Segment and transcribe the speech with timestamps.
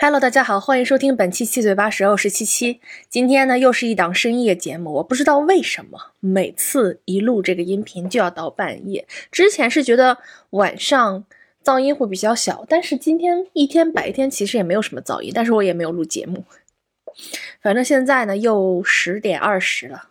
[0.00, 2.80] Hello，大家好，欢迎收听本期七嘴八舌，我是七七。
[3.08, 4.92] 今天呢，又是一档深夜节目。
[4.92, 9.08] 我不知道为什么每次一录这个音频就要到半夜。
[9.32, 10.18] 之前是觉得
[10.50, 11.24] 晚上
[11.64, 16.44] 噪音会比较小，但是今天一天白天其实也没有什么噪音，但是我也没有录节目。
[17.60, 20.10] 反正现在呢，又十点二十了，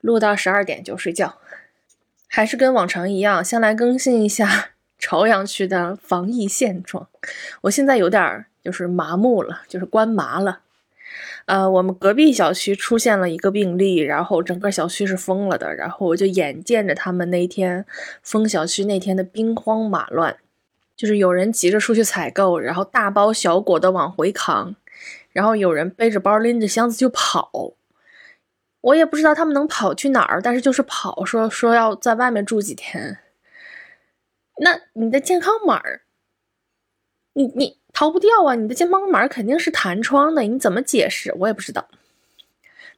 [0.00, 1.38] 录到十二点就睡觉。
[2.26, 7.08] 还是跟往常一样，先来更新一下朝阳区的防疫现状。
[7.62, 8.46] 我现在有点。
[8.66, 10.58] 就是麻木了，就是关麻了。
[11.44, 15.72] 呃，我们隔壁小区出现了一个病例，然后整个小区是封了的。
[15.72, 17.86] 然后我就眼见着他们那天
[18.24, 20.36] 封小区那天的兵荒马乱，
[20.96, 24.74] 就是有人急着出去采购，然后大包小裹的往回扛，
[25.30, 27.74] 然后有人背着包拎着箱子就跑。
[28.80, 33.18] 我也不知道他们能跑去哪儿，但是就是跑，说说要在外面住几天。
[34.56, 36.02] 那你的健康码儿，
[37.32, 37.78] 你你。
[37.98, 38.54] 逃不掉啊！
[38.54, 41.34] 你的健康码肯定是弹窗的，你怎么解释？
[41.38, 41.88] 我也不知道。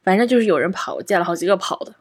[0.03, 1.95] 反正就是有人跑，我见了好几个跑的。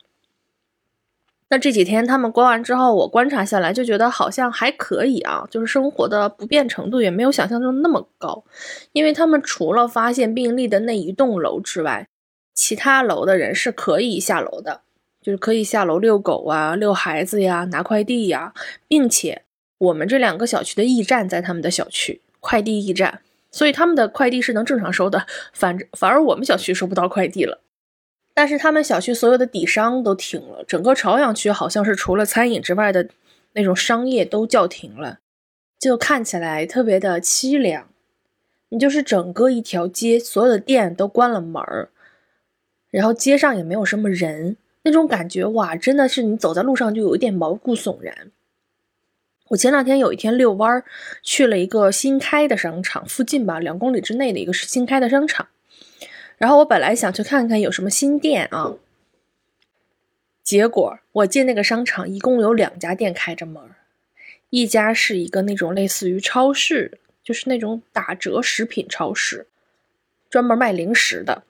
[1.48, 8.42] 那这几天他们关完之后，我观察下来就觉得好像还可以啊，就是生活的不便程度也没有想象中那么高。
[8.90, 12.08] 因为他们除了发现病例的那一栋楼之外，
[12.52, 14.80] 其他楼的人是可以下楼的，
[15.22, 18.52] 就是可以下楼遛狗啊、遛孩子呀、拿快递呀，
[18.88, 19.44] 并且
[19.78, 22.20] 我们这两个小区的驿站在他们的小区。
[22.40, 27.60] 快递驿站，所以他们的快递是能正常收的，反反而我们小区收不到快递了。
[28.32, 33.08] 但是他们小区所有的底商都停了，整个朝阳区好像是除了餐饮之外的
[33.54, 35.18] 那种商业都叫停了，
[35.80, 37.88] 就看起来特别的凄凉。
[38.68, 41.88] 你就是整个一条街，所有的店都关了门儿，
[42.90, 48.30] 然后街上也没有什么人，那种感觉哇，真的是你走在路上就有一点毛骨悚然。
[49.48, 50.84] 我前两天有一天遛弯儿，
[51.22, 55.48] 去了一个新开的商场，附近吧，两公里之内的一个新开的商场。
[56.36, 58.74] 然后我本来想去看看有什么新店啊，
[60.42, 63.62] 结果我进那个商场，一共有两家店开着门，
[64.50, 69.46] 一家是一个那种类似于超市，就是那种打折食品超市，
[70.28, 71.42] 专门卖零食的。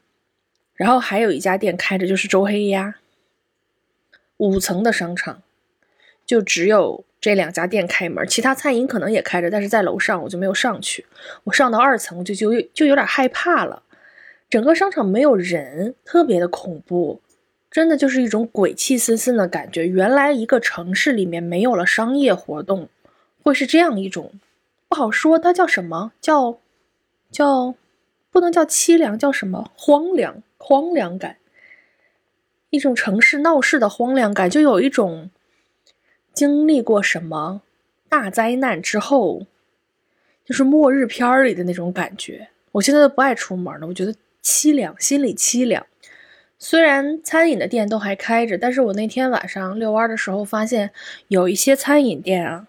[0.75, 2.95] 然后还有一家店开着，就是周黑鸭。
[4.37, 5.43] 五层的商场，
[6.25, 7.05] 就只有。
[7.21, 11.05] 这两家店开门，其他餐饮可能也开着，但是在楼上我就没有上去。
[11.43, 13.83] 我上到二层就就就有点害怕了，
[14.49, 17.21] 整个商场没有人，特别的恐怖，
[17.73, 19.87] 真的就是一种鬼气森森的感觉。
[19.89, 22.89] 原来一个城市里面没有了商业活动，
[23.43, 24.31] 会是这样一种，
[24.89, 26.61] 不好说它叫什么，叫
[27.33, 27.75] 叫
[28.31, 31.39] 不能叫凄凉，叫什么荒凉荒凉感，
[32.71, 35.31] 一种城市闹市的荒凉感，就有一种。
[36.39, 37.63] 经历过什么
[38.09, 39.45] 大灾难之后，
[40.45, 42.47] 就是末日片里的那种感觉。
[42.71, 45.85] 我现在都不爱出门了，我觉得凄凉，心里凄凉。
[46.57, 50.93] 虽然餐饮的店都还开着，但是我那天晚上遛弯的时候发现，
[51.27, 52.69] 有一些餐饮店啊，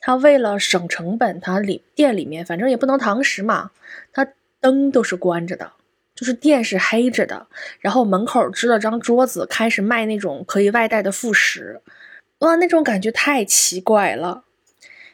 [0.00, 3.70] 他为了省成本，他里店里面反正也不能堂食嘛，
[4.12, 4.26] 他
[4.58, 5.70] 灯都是关着的，
[6.16, 7.46] 就是店是黑着的，
[7.78, 11.80] 然后门口支了张桌子，开始卖那种可以外带的副食。
[12.42, 14.42] 哇，那种感觉太奇怪了。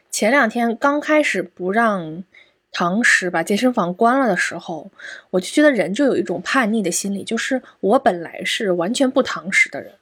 [0.09, 2.23] 前两天刚开始不让
[2.71, 4.89] 堂食把健身房关了的时候，
[5.29, 9.93] 我就觉得人就有一种叛逆的心理，就是我本来是完全不堂食的人，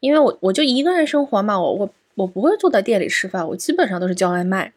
[0.00, 4.72] 因为我我就一个人生活嘛，我我我不会坐在店里吃饭，我基本上都是叫外卖。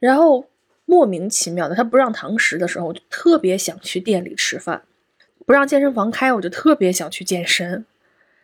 [0.00, 0.44] 然后
[0.84, 4.82] 莫名其妙的，他不让堂食的时候，我就特别想去店里吃饭；
[5.46, 7.86] 不让健身房开，我就特别想去健身。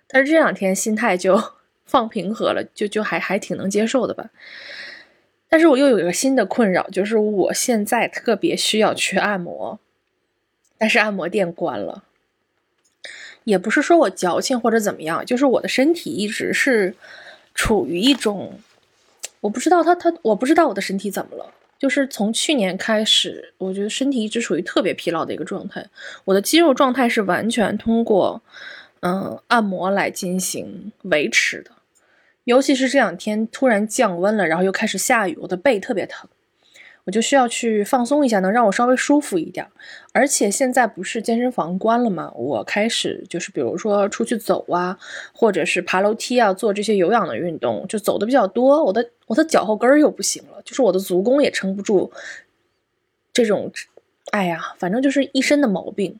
[0.08, 1.38] 但是这两天心态就。
[1.84, 4.30] 放平和了，就就还还挺能接受的吧。
[5.48, 9.78] 但是我又有一个新的困扰，就是我现在特别需要去按摩，
[10.76, 12.04] 但是按摩店关了。
[13.44, 16.94] 也不是说我矫情或者怎么样，就是我的身体一直是
[17.54, 18.58] 处于一种，
[19.40, 25.86] 我不知道他他我不知道我的身体怎么了，就是从去年开始，我觉得身体一直处于特别疲劳的一个状态。
[26.24, 28.42] 我的肌肉状态是完全通过。
[29.06, 31.70] 嗯，按摩来进行维持的，
[32.44, 36.28] 尤其是这两天突然降温了，然后又开始下雨，我的背特别疼，
[37.04, 39.66] 我就需要去放松一下，能让我稍微舒服一点。
[40.12, 42.30] 而且现在不是健身房关了吗？
[42.34, 44.98] 我开始就是比如说出去走啊，
[45.32, 48.84] 或者是爬楼梯啊，做这些有氧的运动，就走的比较多。
[48.84, 52.12] 我的我的脚后跟又不行了，就是我的足弓也撑不住
[53.32, 53.72] 这种，
[54.32, 56.18] 哎呀，反正就是一身的毛病。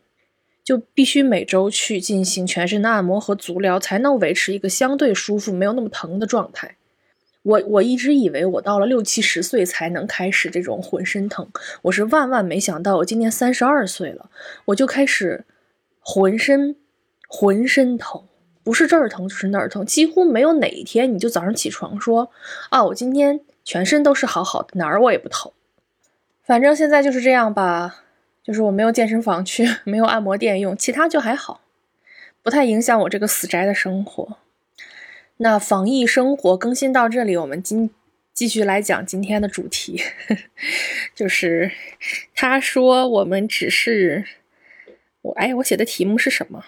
[0.64, 6.76] 就必须每周去进行全身的按摩和足疗，才能维持一个相对舒服、没有那么疼的状态。
[7.42, 11.46] 我我一直以为我到了六七十岁才能开始这种浑身疼，
[11.82, 14.30] 我是万万没想到，我今年三十二岁了，
[14.64, 15.44] 我就开始
[16.00, 16.74] 浑身
[17.28, 18.24] 浑身疼，
[18.62, 22.30] 不是这儿疼就是那儿疼，几乎没有哪一天你就早上起床说
[22.70, 25.52] 啊，我今天全身都是好好的，哪儿我也不疼。
[26.42, 28.03] 反正现在就是这样吧，
[28.44, 31.62] 就是我没有健身房去， 没有按摩店用，其他就还好，
[32.42, 34.36] 不太影响我这个死宅的生活。
[35.38, 37.88] 那防疫生活更新到这里，我们今
[38.34, 40.02] 继续来讲今天的主题，
[41.16, 41.72] 就是
[42.34, 44.26] 他说我们只是
[45.22, 46.62] 我哎，我写的题目是什么？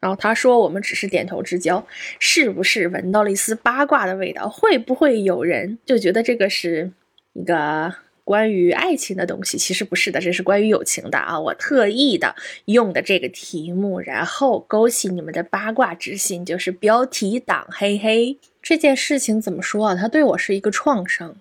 [0.00, 1.86] 然后他说我们只是点头之交，
[2.18, 4.48] 是不是闻到了一丝八卦的味道？
[4.48, 6.90] 会不会有人就觉得这个是
[7.34, 7.94] 一个？
[8.26, 11.38] 关于爱情的东西，其实不是的，这是关于友情的啊！
[11.38, 12.34] 我特意的
[12.64, 18.36] 用的这个题目，然后勾起你们的八卦之心，就是标题党，嘿嘿。
[18.60, 19.94] 这件事情怎么说啊？
[19.94, 21.36] 它对我是一个创伤，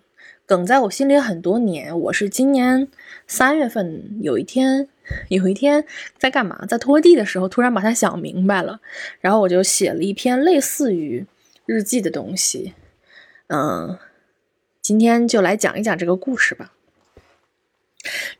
[0.45, 1.99] 梗在我心里很多年。
[2.01, 2.87] 我是今年
[3.25, 4.87] 三月份有一天，
[5.29, 5.83] 有一天
[6.19, 8.79] 在干嘛，在拖地的时候，突然把它想明白了，
[9.21, 11.25] 然后我就写了一篇类似于
[11.65, 12.73] 日记的东西，
[13.47, 13.97] 嗯。
[14.85, 16.71] 今天就来讲一讲这个故事吧。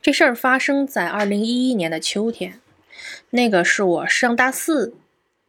[0.00, 2.60] 这事儿发生在二零一一年的秋天，
[3.30, 4.94] 那个是我上大四，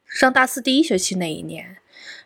[0.08, 1.78] 上大四第一学期那一年。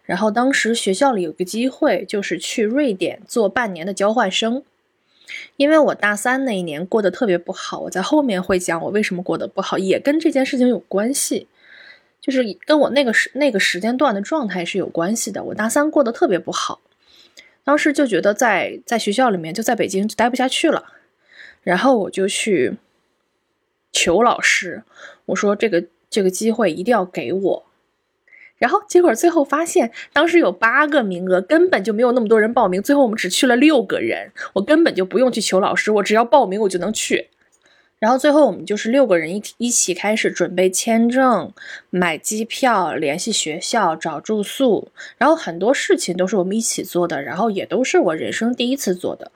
[0.06, 4.64] 然后当时学校里有个机会，就是去瑞典做半年的交换生。
[5.58, 11.50] 因为我大三那一年过得特别不好，我在后面会讲我为什么过得不好，也跟这件事情有关系，
[12.22, 15.44] 就是跟我那个时那个时间段的状态是有关系的。
[15.44, 16.80] 我大三过得特别不好。
[17.64, 20.94] 当时就觉得在在学校里面就在北京待不下去了，
[21.64, 22.78] 然后我就去
[23.92, 24.84] 求老师，
[25.26, 27.66] 我说这个这个机会一定要给我，
[28.58, 37.31] 然后结果最后发现当时有八个名额，根本就没有那么多人报名，最后我们只去了六个人，我根本就不用去求老师，我只要报名我就能去。
[38.02, 41.54] 然后最后我们就是六个人一一起开始准备签证、
[41.92, 44.88] 买机票、联系学校、找住宿，
[45.20, 49.32] 然后很多事情都是我们一起做的，然后也都是我人生第一次做的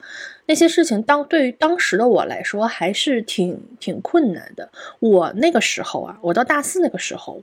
[0.46, 1.00] 那些事情。
[1.00, 4.68] 当对于当时的我来说，还是挺挺困难的。
[4.98, 7.40] 我那个时候啊，我到大四那个时候，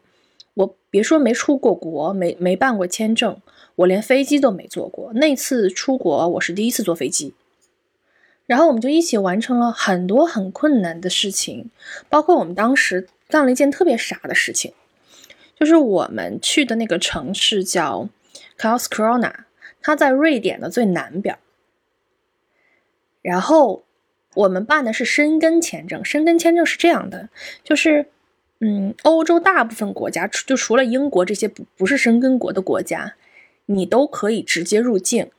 [0.55, 3.37] 我别说没出过国，没没办过签证，
[3.75, 5.13] 我连飞机都没坐过。
[5.13, 7.33] 那次出国，我是第一次坐飞机。
[8.45, 11.69] 然后我们就一起完成了很多很困难的事情，
[12.09, 14.73] 包括我们当时干了一件特别傻的事情，
[15.57, 18.09] 就是我们去的那个城市叫
[18.57, 19.33] Karlskrona，
[19.81, 21.37] 它在瑞典的最南边。
[23.21, 23.85] 然后
[24.33, 27.29] 我们办的是申根签证，申根签证是这样的，
[27.63, 28.07] 就是
[28.59, 33.15] 嗯，欧洲大部分国家就除了英国这些不不是申根国的国家，
[33.67, 35.31] 你都可以直接入境，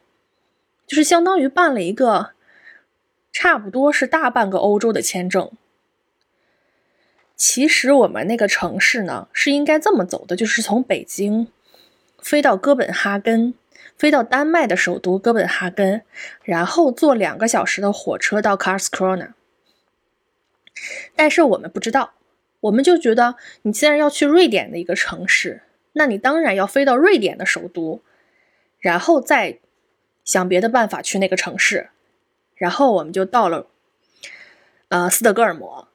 [0.87, 2.31] 就是相当于办了一个。
[3.35, 5.51] 差不多是大半个欧洲的签证。
[7.35, 11.49] 其实我们那个城市呢，是应该这么走的，就是从北京
[12.23, 13.55] 飞到哥本哈根，
[13.99, 16.03] 飞到丹麦的首都哥本哈根，
[16.45, 19.33] 然后坐两个小时的火车到 Karlskrona。
[21.17, 22.15] 但是我们不知道，
[22.61, 25.63] 我们就觉得你既然要去瑞典的一个城市，
[25.95, 28.01] 那你当然要飞到瑞典的首都，
[28.79, 29.59] 然后再
[30.25, 31.91] 想别的办法去那个城市。
[32.57, 33.67] 然后我们就到了，
[34.89, 35.89] 呃，斯德哥尔摩，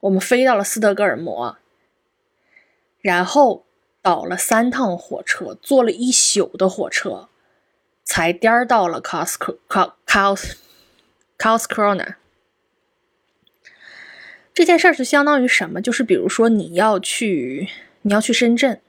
[0.00, 1.56] 我们飞到了斯德哥尔摩，
[3.00, 3.64] 然后
[4.02, 7.28] 倒了三趟火车，坐了一宿的火车，
[8.04, 9.34] 才颠儿到了 Cos
[9.68, 10.54] Cos Cos
[11.38, 12.14] Coscrona。
[14.52, 15.80] 这件事儿是相当于什么？
[15.80, 17.68] 就是比如说你要去，
[18.02, 18.80] 你要去深圳。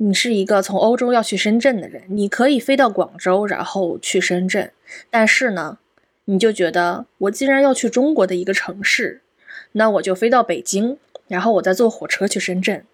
[0.00, 4.70] 你是一个从欧洲要去深圳的人，你可以飞到广州，然后去深圳。
[5.10, 5.78] 但是呢，
[6.26, 9.22] 你就觉得我既然要去中国的一个城市，
[9.72, 12.84] 那我就飞到北京，然后我再坐火车去深圳。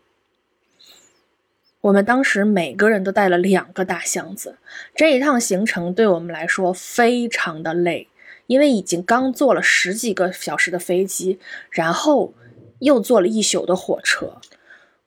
[1.83, 4.57] 我们当时每个人都带了两个大箱子，
[4.97, 8.09] 这一趟行程对我们来说非常的累，
[8.47, 12.33] 因为已经刚坐了十几个小时的飞机，然后
[12.79, 14.39] 又坐了一宿的火车。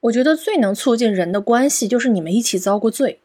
[0.00, 3.20] 我觉得最能促进人的关系就是你们一起遭过罪，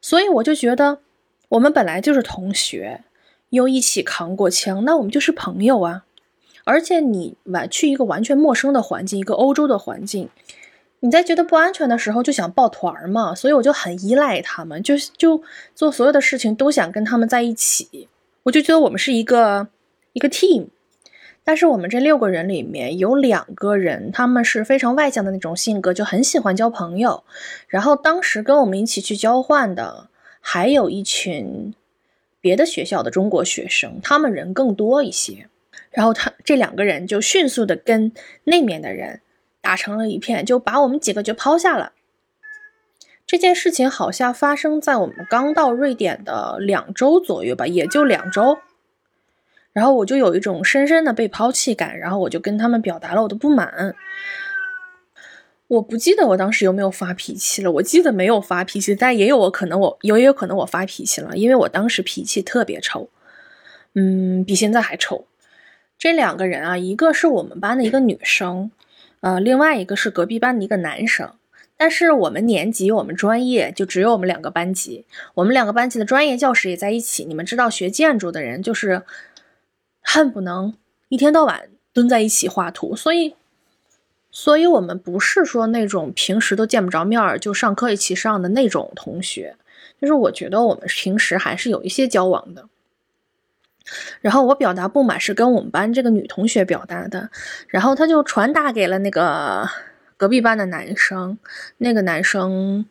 [0.00, 0.98] 所以我就觉得
[1.50, 3.04] 我们本来就是同学，
[3.50, 6.04] 又一起扛过枪，那我们就是朋友啊。
[6.64, 10.28] 而且你完去一个完全陌生的环境，一个欧洲的环境，
[11.00, 15.42] 你在觉得不安全的时候就想抱团嘛，所以我就很依赖他们，就就
[15.74, 18.08] 做所有的事情都想跟他们在一起，
[18.42, 19.68] 我就觉得我们是一个
[20.12, 20.66] 一个 team。
[21.42, 27.24] 但是我们这六个人里面有两个人，他们是非常外向的那种性格，就很喜欢交朋友。
[27.66, 30.08] 然后当时跟我们一起去交换的，
[30.40, 31.74] 还有一群
[32.40, 35.48] 别的学校的中国学生，他们人更多一些。
[35.90, 38.12] 然后他这两个人就迅速的跟
[38.44, 39.20] 那面的人
[39.60, 41.92] 打成了一片，就把我们几个就抛下了。
[43.26, 48.58] 这件事情好像发生在我们刚到瑞典的两周左右吧，也就两周。
[49.72, 53.94] 然后我就有一种深深的被抛弃感，然后我就跟他们表达了我的不满。
[55.68, 63.08] 我不记得我当时有没有发脾气了，我记得没有发脾气，但也有我可能我有也有可能我发脾气了，因为我当时脾气特别臭，
[63.94, 65.26] 嗯，比现在还臭。
[65.96, 68.72] 这两个人啊，一个是我们班的一个女生，
[69.20, 71.30] 呃，另外一个是隔壁班的一个男生。
[71.76, 77.24] 但是我们年级我们专业就只有我们两个班级，我们两个班级的专业教室也在一起。
[77.24, 79.02] 你们知道学建筑的人就是
[80.02, 80.74] 恨不能
[81.08, 83.34] 一天到晚蹲在一起画图，所以。
[84.32, 89.56] 所以，我们不是说那种平时都见不着面儿就上课一起上的那种同学，
[90.00, 92.68] 就是我觉得我们平时还是有一些交往的。
[94.20, 97.28] 然后我表达不满是跟我们班这个女同学表达的，
[97.66, 99.68] 然后他就传达给了那个
[100.16, 101.36] 隔壁班的男生，
[101.78, 102.86] 那个男生，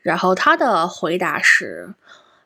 [0.00, 1.94] 然后他的回答是：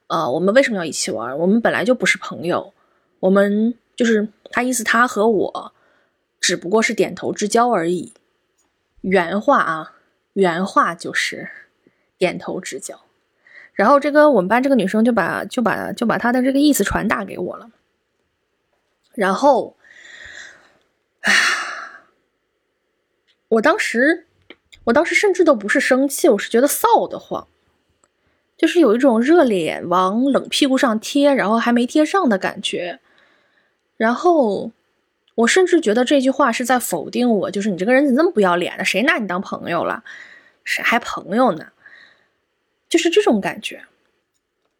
[0.09, 1.39] 呃，我们为什么要一起玩？
[1.39, 2.75] 我们本来就不是朋友，
[3.21, 5.73] 我们就是他意思，他和我
[6.39, 8.13] 只不过是点头之交而已。
[9.01, 9.95] 原话啊，
[10.35, 11.49] 原话就是
[12.19, 13.01] 点头之交。
[13.73, 17.71] 然后这个我们班这个女生就把就把就把她的这个意思传达给我了。
[19.15, 19.77] 然后，
[21.21, 21.33] 啊，
[23.49, 24.27] 我当时
[24.85, 27.49] 我当时甚至都不是生气，我是觉得臊得慌，
[28.57, 33.01] 就是有一种热脸往冷屁股上贴，然后还没贴上的感觉。
[33.97, 34.73] 然后。
[35.37, 38.85] 我甚至觉得这句话是在否定我，就是你这个人怎么那么不要脸呢？
[38.87, 40.03] 谁拿你当朋友了？
[40.65, 41.67] 谁还朋友呢？
[42.89, 43.83] 就是这种感觉。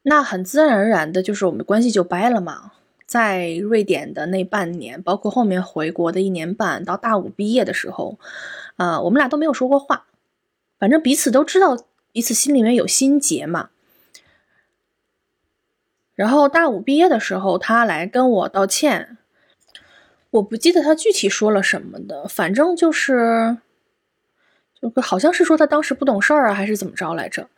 [0.05, 2.73] 那很自然而然的，就是我们关系就掰了嘛。
[3.05, 8.19] 在瑞典的那半年，包括后面回国的一年半，到大五毕业的时候，
[8.79, 10.07] 呃，我们俩都没有说过话。
[10.79, 11.77] 反正彼此都知道
[12.13, 13.69] 彼此心里面有心结嘛。
[16.17, 19.17] 然后大五毕业的时候，他来跟我道歉。
[20.31, 23.59] 我不记得他具体说了什么的，反正就是，
[24.81, 27.49] 就好像是说他当时不懂事儿啊，还是怎么着来着？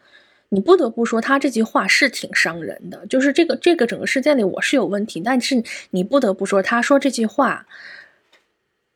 [0.51, 7.67] 你不得不说他这句话是挺伤人的，就是这个这个整个事件里我是有问题，但是你不得不说他说这句话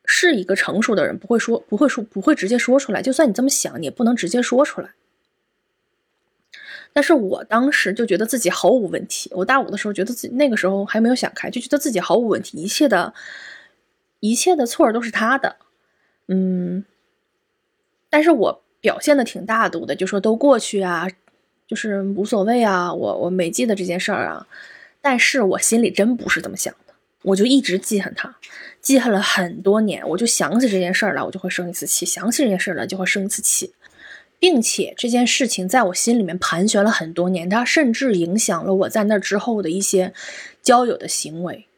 [0.04, 4.90] 是一个成熟的人不会说不会说不会直接说出来，就算你这么想，你也不能直接说出来。
[6.92, 13.14] 但是我当时就觉得自己毫无问题，我大五的时候觉得自己那个时候还没有想开，就觉得自己毫无问题，一切的。
[14.25, 15.56] 一切的错都是他的，
[16.28, 16.84] 嗯，
[18.08, 21.08] 但是我表现的挺大度的，就说都过去啊，
[21.66, 24.46] 就是无所谓啊，我我没记得这件事儿啊，
[25.00, 28.37] 但是我心里真不是这么想的，我就一直记恨他，
[28.80, 33.75] 记恨了很多年，我就想起这件事儿了，我就会生一次气，想起这件事儿了就会生一次气，
[34.42, 40.12] 并且这件事情在我心里面盘旋了很多年，它甚至影响了我在那之后的一些
[40.61, 41.68] 交友的行为。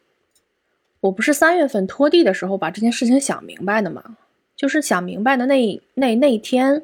[1.01, 4.17] 我不是三月份拖地的时候把这件事情想明白的吗？
[4.55, 6.81] 就是想明白的那那那天，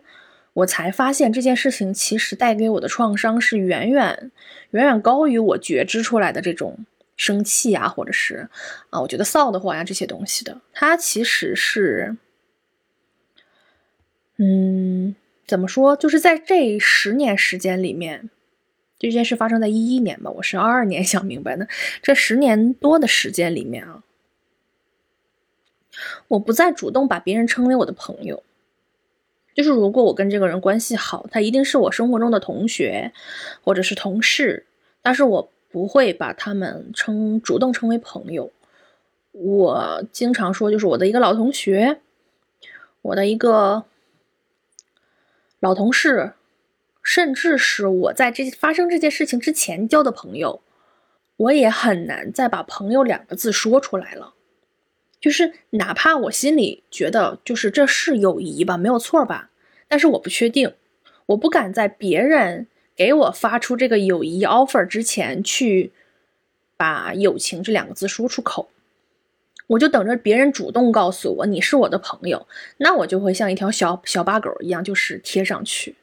[0.54, 4.32] 我才发现这件事情其实带给我的创伤是远远
[4.70, 6.86] 远远高于我觉知出来的这种
[7.18, 8.48] 生气啊，或者是
[8.92, 10.62] 啊，我觉得臊得慌呀这些东西的。
[10.74, 12.18] 它其实是，
[14.38, 15.16] 嗯，
[15.52, 15.98] 怎么说？
[15.98, 18.30] 就是在这十年时间里面，
[18.98, 21.68] 这件事发生在一一年吧，我是二二年 想明白的。
[22.02, 24.02] 这十年多的时间里面啊。
[26.30, 28.42] 我不再主动把别人称为我的朋友，
[29.54, 33.12] 就是如果我跟这个人关系好，他一定是我生活中的同学
[33.62, 34.66] 或者是同事，
[35.02, 38.50] 但是我不会把他们称主动称为朋友。
[39.34, 42.00] 我经常说，就是我的一个老同学，
[43.02, 43.84] 我的一个
[45.62, 46.34] 老同事，
[47.04, 50.62] 甚至是我在这发生这件事情之前交的朋友，
[51.38, 54.34] 我也很难再把朋友两个字说出来了。
[55.20, 59.52] 就是哪怕我心里觉得就是这是友谊吧，没有错吧，
[59.88, 60.74] 但是我不确定，
[61.28, 62.66] 我不敢在别人
[62.96, 65.92] 给我发出这个友谊 offer 之前去
[66.76, 68.72] 把友情这两个字说出口，
[69.72, 75.96] 我就等着别人主动告诉我你是我的朋友，那我就会像一条小小八狗一样，就是贴上去。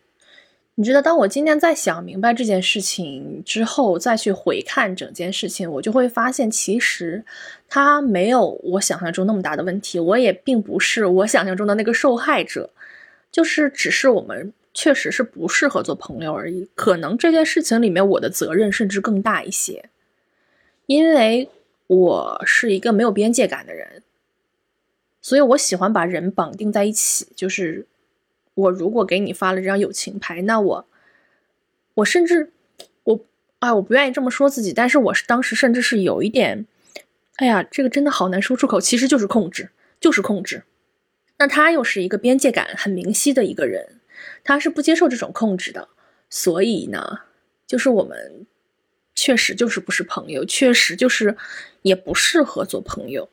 [0.76, 7.22] 你知道，当我今天在想明白这件事情之后，再去回看整件事情，我就会发现，其实
[7.68, 10.00] 他没有我想象中那么大的问题。
[10.00, 12.70] 我也并不是我想象中的那个受害者，
[13.30, 16.66] 就是只是我们确实是不适合做朋友而已。
[16.74, 19.90] 可能这件事情里面我的责任甚至更大一些，
[20.86, 21.50] 因为
[21.88, 24.02] 我是一个没有边界感的人，
[25.20, 27.26] 所以我喜欢把人绑定在一起。
[27.34, 27.86] 就是
[28.54, 30.86] 我如果给你发了这张友情牌，那我，
[31.94, 32.52] 我甚至
[33.04, 33.24] 我，
[33.60, 36.66] 哎，我不愿意这么说自己，但是我是当时甚至是有一点，
[37.36, 40.64] 哎呀，这个真的好难说出口，其实就是控制，就是控制。
[41.38, 44.00] 那他又是一个边界感很明晰的一个人，
[44.44, 45.88] 他是不接受这种控制的，
[46.28, 47.20] 所以呢，
[47.66, 48.46] 就是我们
[49.20, 51.36] 确实就是不是朋友，确实就是
[51.82, 53.28] 也不适合做朋友。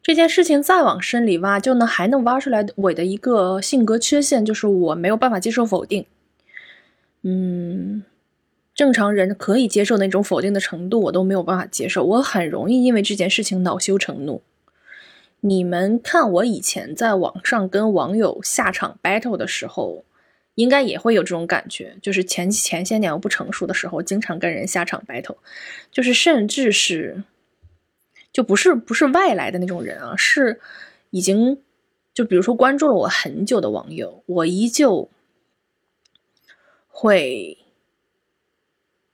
[0.00, 6.06] 这件事情再往深里挖，就能还能挖出来我的一个性格缺陷，就是我没有办法接受否定。
[7.22, 8.04] 嗯，
[8.72, 14.42] 正常人可以接受那种否定的程度，我都没有办法接受，我很容易因为这件事情恼羞成怒。
[15.40, 20.04] 你们看，我以前在网上跟网友下场 battle 的时候，
[20.54, 21.96] 应该也会有这种感觉。
[22.02, 25.36] 就是前前些年我不成熟的时候，经常跟人下场 battle，
[25.90, 27.22] 就是甚至是，
[28.32, 30.60] 就不是不是外来的那种人啊，是
[31.10, 31.60] 已经
[32.12, 35.10] 就比如说关注了我很久的网友，我依旧
[36.88, 37.58] 会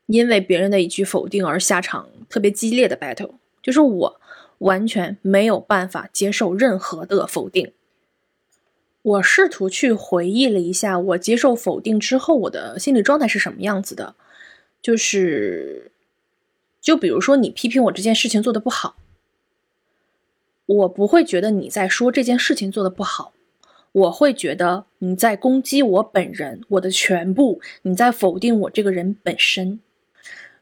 [0.07, 4.21] 因为别人的一句否定而下场特别激烈的 battle，就是我。
[4.61, 7.73] 完全没有办法接受任何的否定。
[9.03, 14.15] 我试图去回忆了一下，我接受否定之后，我的心理状态是什么样子的？
[14.83, 15.91] 就是，
[16.81, 18.97] 就比如说你批评我这件事情做的不好，
[20.67, 23.33] 我不会觉得你在说这件事情做的不好，
[23.93, 29.81] 我会觉得你在攻击我本人，我的全部，你在否定我这个人本身。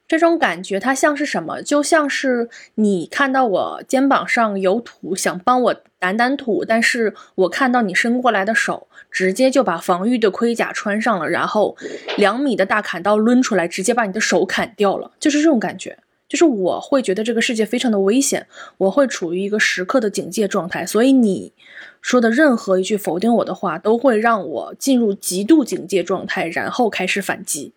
[0.09, 1.61] 这种感觉，它像是什么？
[1.63, 11.77] 就像是你看到我肩膀上有土，想帮我掸掸土，但是我看到你伸过来的手，直接就把防御的盔甲穿上了，然后
[12.17, 15.13] 两米的大砍刀抡出来，直接把你的手砍掉了。
[15.21, 18.47] 就是这种感觉，就是我会觉得这个世界非常的危险，
[18.79, 21.53] 我会处于一个时刻的警戒状态，所以你
[22.01, 27.75] 说的任何一句否定我的话，都会让我进入极度警戒状态，然后开始反击。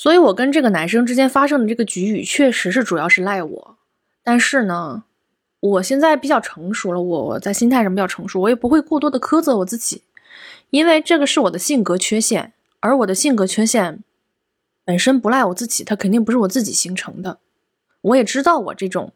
[0.00, 3.76] 所以，我跟这个男生之间发生的这个局域，确实是主要是赖我。
[4.22, 5.02] 但是呢，
[5.58, 10.04] 我现在比较成熟了，我在心态上比较成熟，我也不会过多的苛责我自己，
[10.70, 14.04] 因为这个是我的性格缺陷，而我的性格缺陷
[14.84, 17.40] 本身不赖我自己，它肯定不是我自己形成的。
[18.02, 19.12] 我也知道我这种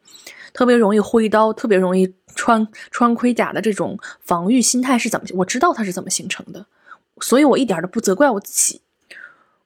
[0.52, 6.66] 特别容易挥刀、特别容易穿穿盔甲的这种防御心态是怎么，我知道它是怎么形成的，
[7.20, 8.80] 所以我一点都不责怪我自己。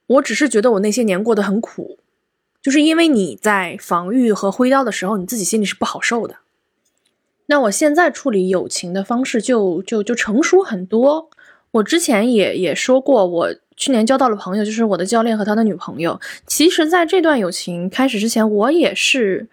[0.06, 1.98] 我只是觉得我那些年过得很苦，
[2.62, 6.36] 就是因为你在防御和挥刀的时候，你自己心里是不好受的。
[7.46, 11.30] 那我现在处理友情的方式就就就成熟很多。
[11.72, 16.20] 我之前也也说过，我去年交到了朋友，就是我的教练和他的女朋友。
[16.46, 19.48] 其实，在这段友情开始之前，我也是，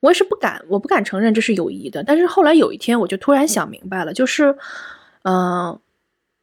[0.00, 2.02] 我也是不敢，我不敢承认这是友谊的。
[2.02, 4.56] 但是后来有一天，我就突然想明白了，就是，
[5.24, 5.78] 嗯。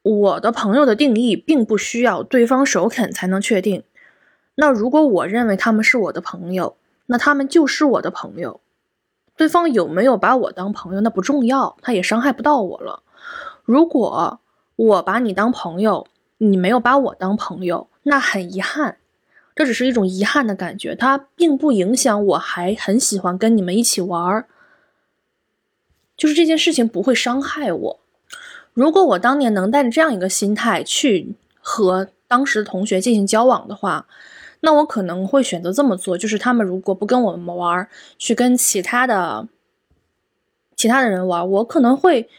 [0.02, 3.84] 我的朋友的定义并不需要对方首肯才能确定。
[4.56, 8.62] 那如果我认为他们是我的朋友，那他们就是我的朋友。
[9.36, 13.04] 对方有没有把我当朋友，那不重要，他也伤害不到我了。
[13.64, 14.42] 如果
[14.76, 16.08] 我把你当朋友，
[16.40, 18.98] 你没有把我当朋友，那很遗憾，
[19.56, 24.48] 这只是一种遗憾的感觉，它并不影响我还很喜欢跟你们一起玩儿。
[26.18, 28.00] 就是这件事情不会伤害我。
[28.80, 34.08] 如果我当年能带着这样一个心态去和当时的同学进行交往的话，
[34.62, 36.18] 那我可能会选择这么做。
[36.18, 39.50] 就是他们如果不跟我们玩，去跟其他的
[40.78, 42.30] 其他的人玩，我可能会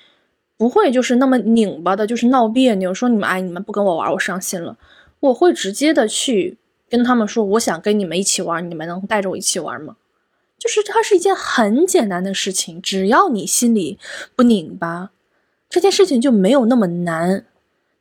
[0.57, 4.79] 不会就是那么拧巴的，就是闹别扭，说你们哎，你们不跟我玩，我伤心了。
[5.21, 6.57] 我会直接的去
[6.89, 9.97] 跟他们说，我想跟你们一起玩，你们能带着我一起玩吗？
[10.59, 13.99] 就是它是一件很简单的事情，只要你心里
[14.35, 15.11] 不拧巴。
[15.71, 17.47] 这件事情就没有那么难，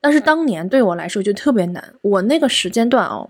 [0.02, 1.94] 但是当年对我来说就特别难。
[2.02, 3.30] 我那个时间段哦，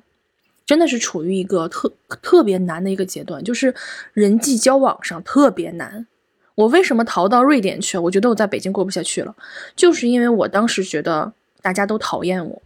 [0.66, 3.76] 真的是处于一个特特别难的一个阶段，就是
[4.14, 6.08] 人际交往上特别难。
[6.56, 7.98] 我为什么逃到瑞典去？
[7.98, 9.36] 我觉得我在北京过不下去了，
[9.76, 12.62] 就是因为我当时觉得大家都讨厌我。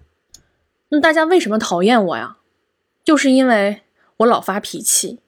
[0.89, 2.37] 那大家为什么讨厌我呀？
[3.03, 3.81] 就是因为
[4.17, 5.19] 我老发脾气。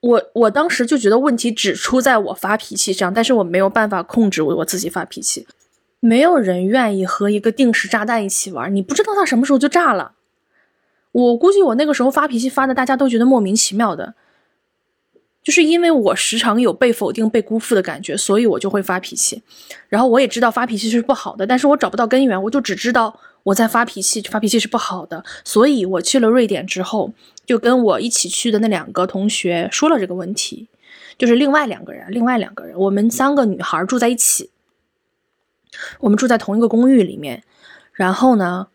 [0.00, 5.46] 我我当时就觉得问题只出在我发脾气上，但是我没有办法控制我我自己发脾气。
[6.00, 10.12] 没有人愿意和一个定时炸弹一起玩，你不知道他什么时候就炸了。
[11.12, 14.14] 我估计我那个时候发脾气发的，大家都觉得莫名其妙的，
[15.42, 19.42] 就是因为我时常有被否定、被辜负的感觉，所以我就会发脾气。
[19.88, 25.24] 然后我也知道发脾气是不好的，但是我找不到根源，我就只知道我在发脾气，发脾气是不好的。
[25.42, 27.12] 所以我去了瑞典之后，
[27.44, 30.68] 就跟我一起去的那两个同学说了这个问题，
[31.16, 34.50] 就是另外两个人，另外两个人，我们三个女孩住在一起，
[36.00, 37.42] 我们住在同一个公寓里面。
[37.92, 38.68] 然后呢，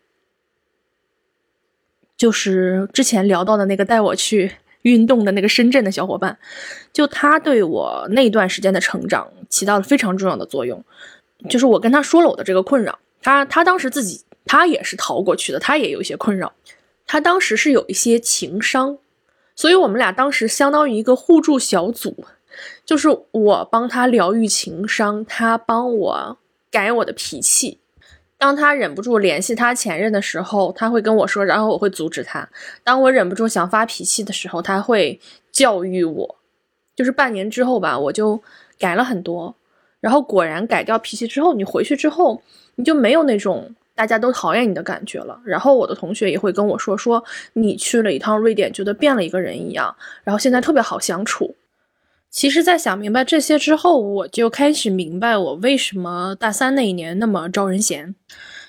[2.16, 4.52] 就是之前聊到的那个带我去
[4.82, 6.38] 运动的那个深圳的小伙伴，
[6.92, 10.84] 就他对我那段时间的成长起到了非常重要的作用。
[11.48, 16.52] 就是我跟他说了我的这个困扰，他他当时自己他也是逃过去的，他也有一些困扰，
[17.06, 18.98] 他当时是有一些情商，
[19.56, 22.26] 所以我们俩当时相当于一个互助小组，
[22.84, 26.38] 就是我帮他疗愈情商，他帮我
[26.74, 27.78] 改我的脾气。
[28.36, 32.48] 当他忍不住联系他前任的时候，他会跟我说，然后我会阻止他。
[32.82, 35.20] 当我忍不住想发脾气的时候，他会
[35.52, 36.36] 教育我。
[36.96, 38.42] 就是半年之后吧，我就
[38.76, 39.54] 改了很多。
[40.00, 42.42] 然后果然改掉脾气之后，你回去之后，
[42.74, 45.40] 你就没有那种大家都讨厌你的感觉了。
[45.44, 51.54] 然后我的同学也会跟我说，说你去了一趟瑞典，觉得变了一个人一样，然后现在特别好相处。
[52.36, 58.16] 其实，在想明白这些之后，我就开始明白我为什么大三那一年那么招人嫌。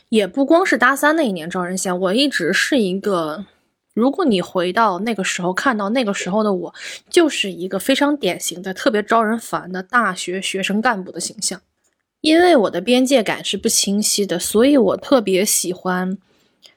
[0.09, 3.47] 也不光是大三那一年招人嫌，我一直是一个，
[3.95, 6.75] 如果你回到那个时候看到那个时候的我，
[7.09, 11.59] 就是一个非常典型的、特别招人烦的大学学生干部的形象。
[12.21, 16.19] 因为我的边界感是不清晰的，所以我特别喜欢，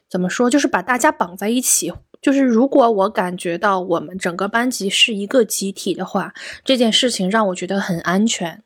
[0.08, 1.92] 怎么说，就是把大家绑在一起。
[2.20, 8.62] 就是如果我感觉到我们整个班级是一个集体的话，这件事情让我觉得很安全。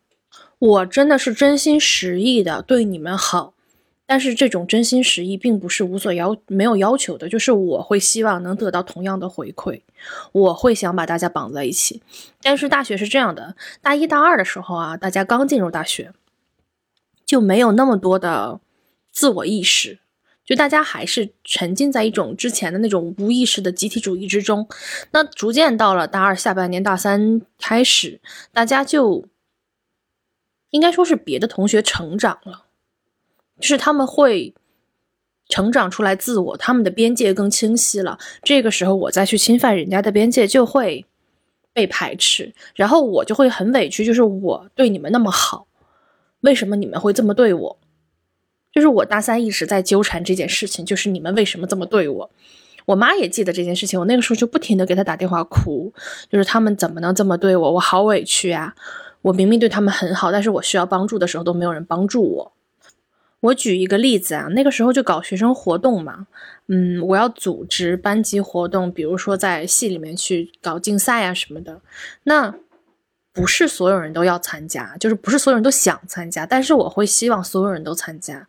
[0.58, 3.54] 我真的是真心实意的对你们好，
[4.06, 9.80] 但是这种真心实意并不是无所要没有要求的，就是我会希望能得到同样的回馈，
[10.30, 12.02] 我会想把大家绑在一起。
[12.40, 16.12] 但是大学是这样的，大一大二的时候啊，大家刚进入大学，
[17.26, 18.60] 就没有那么多的
[19.10, 19.98] 自我意识。
[20.44, 24.68] 就大家还是沉浸在一种之前的那种无意识的集体主义之中，
[25.12, 28.20] 那逐渐到了大二下半年、大三开始，
[28.52, 29.24] 大家就
[30.70, 32.64] 应该说是别的同学成长了，
[33.60, 34.52] 就是他们会
[35.48, 38.18] 成长出来自我，他们的边界更清晰了。
[38.42, 41.06] 这个时候我再去侵犯人家的边界，就会
[41.72, 45.68] 被排斥，然后我就会很委屈，就是我对你们那么好，
[46.40, 47.78] 为什么你们会这么对我？
[48.72, 52.30] 就是我大三一直在纠缠这件事情，就是你们为什么这么对我？
[52.86, 55.92] 我妈也记得这件事情，我那个时候就不停的给她打电话哭，
[56.30, 57.72] 就是他们怎么能这么对我？
[57.74, 58.74] 我好委屈啊！
[59.20, 62.52] 我明明对他们很好，但是我需要帮助的时候都没有人帮助我。
[63.40, 66.26] 我举一个例子啊，那个时候就搞学生活动嘛，
[66.68, 71.80] 嗯，我要组织班级活动，比如说在系里面去搞竞赛啊什么的，
[72.24, 72.54] 那。
[73.32, 78.46] 不是所有人都要参加，就是不是所有人都想参加，但是我会希望所有人都参加。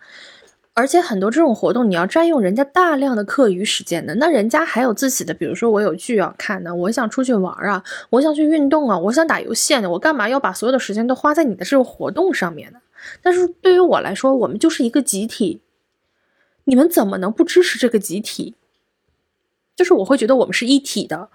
[0.75, 12.79] 而且很多这种活动，你要占用人家大量的课余时间的，那人家还有自己的，比如说我有剧要看呢，我想出去玩啊，我想去运动啊，我想打游戏呢，我干嘛要把所有的时间都花在你的这个活动上面呢？
[13.21, 15.61] 但是对于我来说，我们就是一个集体，
[16.63, 18.55] 你们怎么能不支持这个集体？
[19.75, 21.29] 就是我会觉得我们是一体的，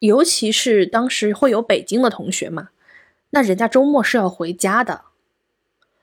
[0.00, 2.70] 尤其是当时会有北京的同学嘛。
[3.34, 5.00] 那人家周末是要回家的，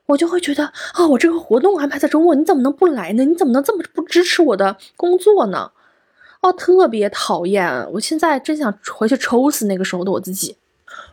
[0.05, 3.23] 我就会觉得啊，我这个活动安排在周末，你怎么能不来呢？
[3.23, 5.71] 你怎么能这么不支持我的工作呢？
[6.41, 7.89] 哦，特别讨厌！
[7.93, 10.57] 我现在真想回去抽死那个时候的我自己。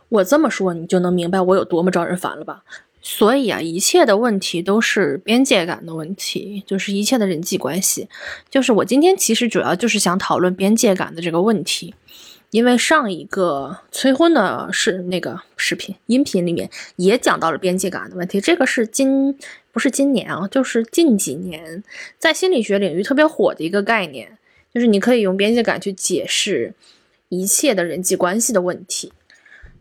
[0.09, 2.63] 我这么说，你就能明白我有多么招人烦了吧？
[3.01, 8.09] 所以啊，一切的问题都是边界感的问题，就是一切的人际关系。
[8.49, 11.95] 就是我今天其实主要就是想讨论边界感的这个问题。
[12.51, 19.37] 因为上一个催婚的是那个视频音频里面也讲到了边界感的问题，这个是今
[19.71, 21.83] 不是今年啊，就是近几年
[22.17, 24.37] 在心理学领域特别火的一个概念，
[24.73, 26.73] 就是你可以用边界感去解释
[27.29, 29.13] 一切的人际关系的问题。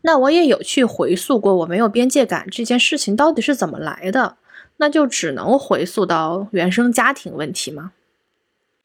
[0.03, 4.37] 那我也有去回溯过我没有边界感这件事情到底是怎么来的，
[4.77, 7.93] 那就只能回溯到原生家庭问题吗？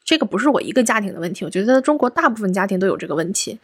[0.03, 3.59] 这个不是我一个家庭的问题，我觉得中国大部分家庭都有这个问题，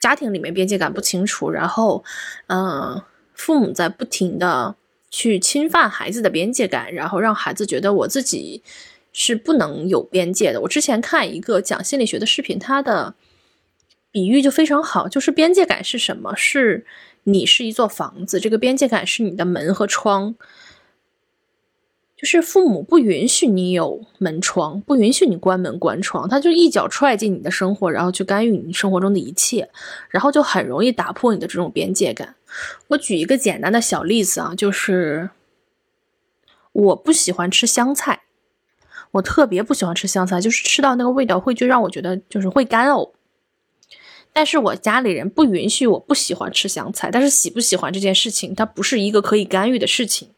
[0.00, 2.04] 家庭里面边界感不清楚，然后，
[2.46, 3.02] 嗯，
[3.34, 4.76] 父母在不停的
[5.10, 8.62] 去侵犯孩子的边界感，然后让孩子觉得我自己
[9.12, 10.60] 是不能有边界的。
[10.60, 13.14] 我之前看一个讲心理学的视频，他的
[14.12, 16.36] 比喻就非常好，就是边界感是什么？
[16.36, 16.86] 是
[17.24, 20.36] 你是一座房子，这个边界感是你的门和窗。
[22.18, 29.70] 就是父母不允许你有门窗，不允许你关门关窗，他就一脚踹进你的生活，然后去干预你生活中的一切，
[30.10, 32.34] 然后就很容易打破你的这种边界感。
[32.88, 35.30] 我举一个简单的小例子啊，就是
[36.72, 38.22] 我不喜欢吃香菜，
[39.12, 43.12] 我特别不喜欢吃香菜，就是吃到那个味道会就让我觉得就是会干呕。
[44.32, 50.30] 但是我家里人不允许我不喜欢吃香菜，但是喜不喜欢这件事情，它不是一个可以干预的事情。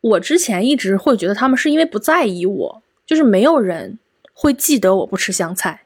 [0.00, 3.98] 我之前一直会觉得他们是因为不在意我，就是没有人
[4.32, 5.82] 会记得我不吃香菜，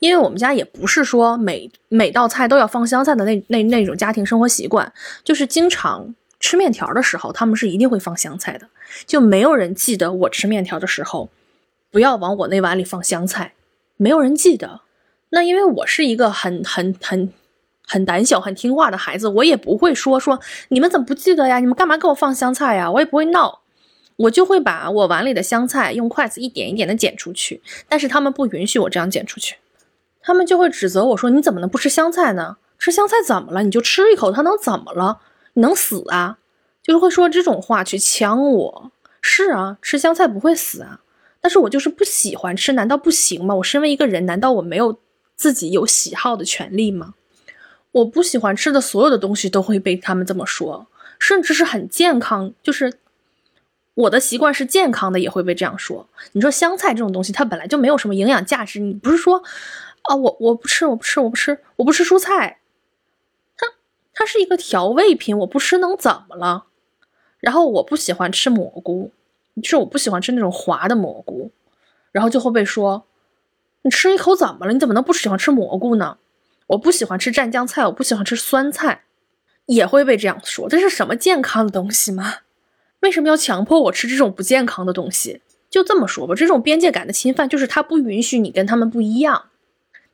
[0.00, 8.68] 因为我们家也不是说每每道菜都要放香菜的那那那种家庭生活习惯，就是经常吃面条的时候，他们是一定会放香菜的，
[9.06, 11.30] 就没有人记得我吃面条的时候
[11.90, 13.54] 不要往我那碗里放香菜，
[13.96, 14.80] 没有人记得。
[15.30, 17.32] 那因为我是一个很很很
[17.86, 21.58] 很胆小、很听话的孩子，我也不会说说你们怎么不记得呀？
[21.58, 22.90] 你们干嘛给我放香菜呀？
[22.90, 23.60] 我也不会闹，
[24.16, 27.62] 我就会把我碗里的香菜用筷子一点一点的捡出去。
[27.88, 29.56] 但是他们不允许我这样捡出去，
[30.22, 32.56] 他们就会指责我说：“你怎么能不吃香菜呢？
[32.78, 33.62] 吃香菜怎么了？
[33.62, 35.20] 你就吃一口，它能怎么了？
[35.52, 36.38] 你能死啊？”
[36.82, 38.90] 就是会说这种话去呛我。
[39.20, 41.00] 是啊，吃香菜不会死啊，
[41.40, 43.54] 但是我就是不喜欢吃，难道不行吗？
[43.56, 44.98] 我身为一个人，难道我没有？
[45.36, 47.14] 自己有喜好的权利吗？
[47.94, 52.98] 我不喜欢吃的所有的东西都会被他们这么说，甚至是很健康，就是
[53.94, 56.08] 我的习惯是健康的也会被这样说。
[56.32, 59.44] 你说香菜这种东西，它本来就没有什么营养价值，你不是说
[60.02, 62.58] 啊，我我不吃，我不吃，我不吃，我不吃蔬菜，
[63.56, 63.68] 它
[64.12, 66.64] 它是一个调味品，我不吃能怎么了？
[67.38, 69.12] 然后我不喜欢吃蘑菇，
[69.62, 71.52] 就是我不喜欢吃那种滑的蘑菇，
[72.10, 73.04] 然后就会被说。
[73.82, 74.72] 你吃一口怎么了？
[74.72, 76.16] 你怎么能不喜欢吃蘑菇呢？
[76.68, 79.02] 我不喜欢吃蘸酱菜，我不喜欢吃酸菜，
[79.66, 80.68] 也会被这样说。
[80.68, 82.36] 这是什么健康的东西吗？
[83.00, 85.40] 为什么要强迫我吃这种不健康的东西？
[85.70, 89.46] 就这么说吧，这种边界感的侵犯就是他不允许你跟他们不一样，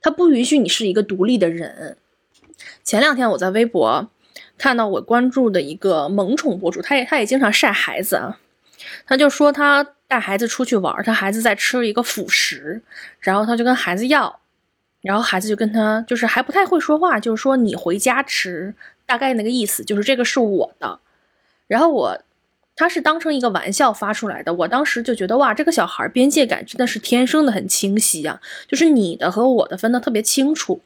[0.01, 1.97] 他不允许你是一个独立的人。
[2.83, 4.09] 前两天我在微博
[4.59, 8.39] 看到我关注的一个萌宠博主，他也他也经常晒孩子啊，
[9.07, 9.87] 他就说他。
[10.11, 12.83] 带孩子出去玩，他孩子在吃一个辅食，
[13.21, 14.40] 然后他就跟孩子要，
[15.01, 18.75] 然后孩子就跟他就是还不太会说话，就是说你回家吃，
[19.07, 21.01] 大概那个意思就是这个是我的。
[21.67, 22.19] 然后我
[22.77, 30.81] 他是当成一个玩笑发出来的，我当时就觉得哇，这个小孩边界感真的是天生的很清晰呀，就是你的和我的分得特别清楚。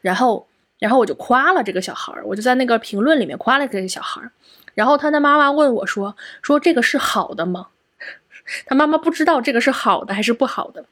[0.00, 0.46] 然后
[0.78, 4.20] 然后我就夸了这个小孩，我就在那个评论里面夸了这个小孩。
[4.74, 7.68] 然后他的妈妈问我说说这个是好的吗？
[8.66, 10.84] 他妈妈不知道这个是好的还是不好的。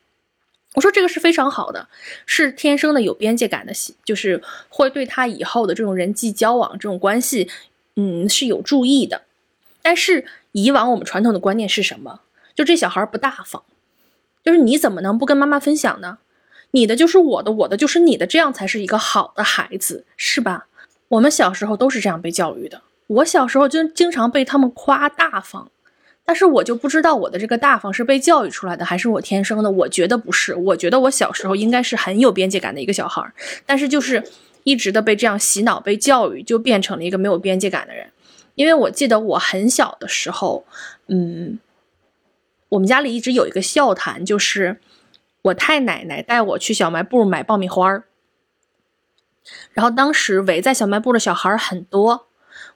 [0.76, 1.88] 我说这个是非常好的，
[2.26, 3.72] 是天生的有边界感的，
[4.04, 7.48] 就是会对他以后的这种人际交往、这种关系，
[7.96, 9.22] 嗯，是有注意的。
[9.80, 12.20] 但是以往我们传统的观念是什么？
[12.54, 13.62] 就这小孩不大方，
[14.44, 16.18] 就是你怎么能不跟妈妈分享呢？
[16.72, 20.66] 你的就是我的，我的就是你的，这样才是一个好的孩子，是吧？
[21.08, 22.82] 我们小时候都是这样被教育的。
[23.06, 25.70] 我小时候就经常被他们夸大方。
[26.26, 29.70] 但是我就不知道我的这个大方是被教育出来的，还是我天生的？
[29.70, 33.32] 我觉得不是，我觉得我小时候应该是很有边界感的一个小孩儿，
[33.64, 34.24] 但是就是
[34.64, 38.08] 一直的被这样洗脑、被教育，就变成了一个没有边界感的人。
[38.56, 40.66] 因为我记得我很小的时候，
[41.06, 41.60] 嗯，
[42.70, 44.80] 我们家里一直有一个笑谈，就是
[45.42, 48.02] 我太奶奶带我去小卖部买爆米花儿，
[49.72, 52.25] 然后当时围在小卖部的小孩很多。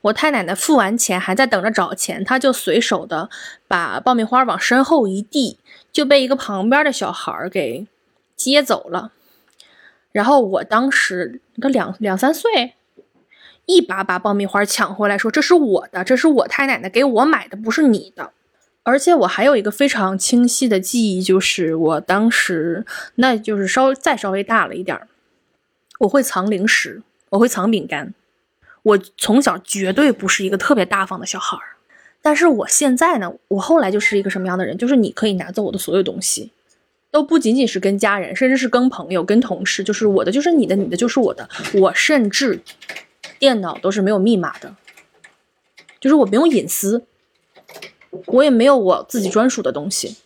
[0.03, 3.29] 我太奶奶付完钱，还在等着找钱，她就随手的
[3.69, 5.59] 把爆米花往身后一递，
[5.93, 7.87] 就被一个旁边的小孩给
[8.37, 9.13] 接走了。
[10.13, 12.75] 然后我当时个两两三岁，
[13.67, 18.33] 一把把爆米花抢回来，说：“这是我的，这是我太奶奶给我买的，不是你的。”
[18.83, 22.87] 而且我还有一个非常清晰的记忆，就是我当时，
[23.17, 25.07] 那就是稍微再稍微大了一点儿
[25.99, 28.15] 我会藏零食，我会藏饼干。
[28.83, 31.77] 我从小绝对不是一个特别大方的小孩儿，
[32.23, 34.79] 但是我现在呢，我后来就是一个什么样的人？
[34.79, 36.51] 就是你可以拿走我的所有东西，
[37.11, 41.49] 都不仅仅是跟家人，甚至是跟朋友、跟同事，就是我的就是你的，你的就是我的。
[41.75, 42.61] 我甚至
[43.39, 44.75] 电脑都是没有密码的，
[46.01, 47.05] 就是我没有隐私，
[48.27, 50.17] 我也没有我自己专属的东西。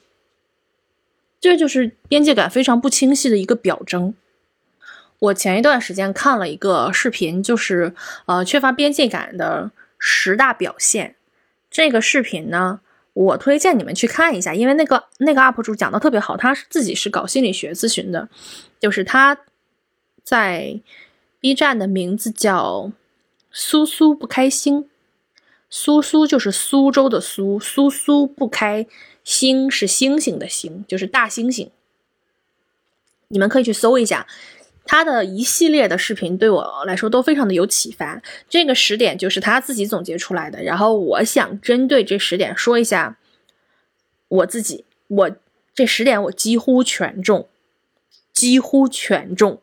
[1.40, 4.14] 这就是边界感非常不清晰的一个表征。
[5.20, 7.94] 我前一段时间看了一个视频，就是
[8.26, 11.16] 呃缺乏边界感的十大表现。
[11.70, 12.80] 这个视频呢，
[13.14, 18.28] 我推荐你们去看一下，因为那个那个 UP 主讲的特别好，他是自己是搞心理学咨询的，
[18.78, 19.38] 就是他
[20.22, 20.80] 在
[21.40, 22.92] B 站的名字叫
[23.50, 24.88] 苏苏不开心，
[25.70, 28.86] 苏苏就是苏州的苏，苏苏不开
[29.22, 31.70] 心是星星的星，就是大猩猩。
[33.28, 34.26] 你们可以去搜一下。
[34.84, 38.22] 他的一系列的视频对我来说都非常的有启发。
[38.48, 43.16] 这个十点就是他自己总结出来的，然后我想针对这十点说一下
[44.28, 45.30] 我自己，我
[45.74, 47.48] 这十点我几乎全中，
[48.32, 49.60] 几乎全中。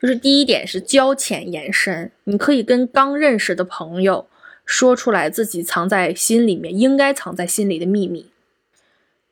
[0.00, 4.28] 就是第一点是交浅言深，你可以跟刚认识的朋友
[4.64, 8.30] 说出来自己藏在心里面应该藏在心里的秘密。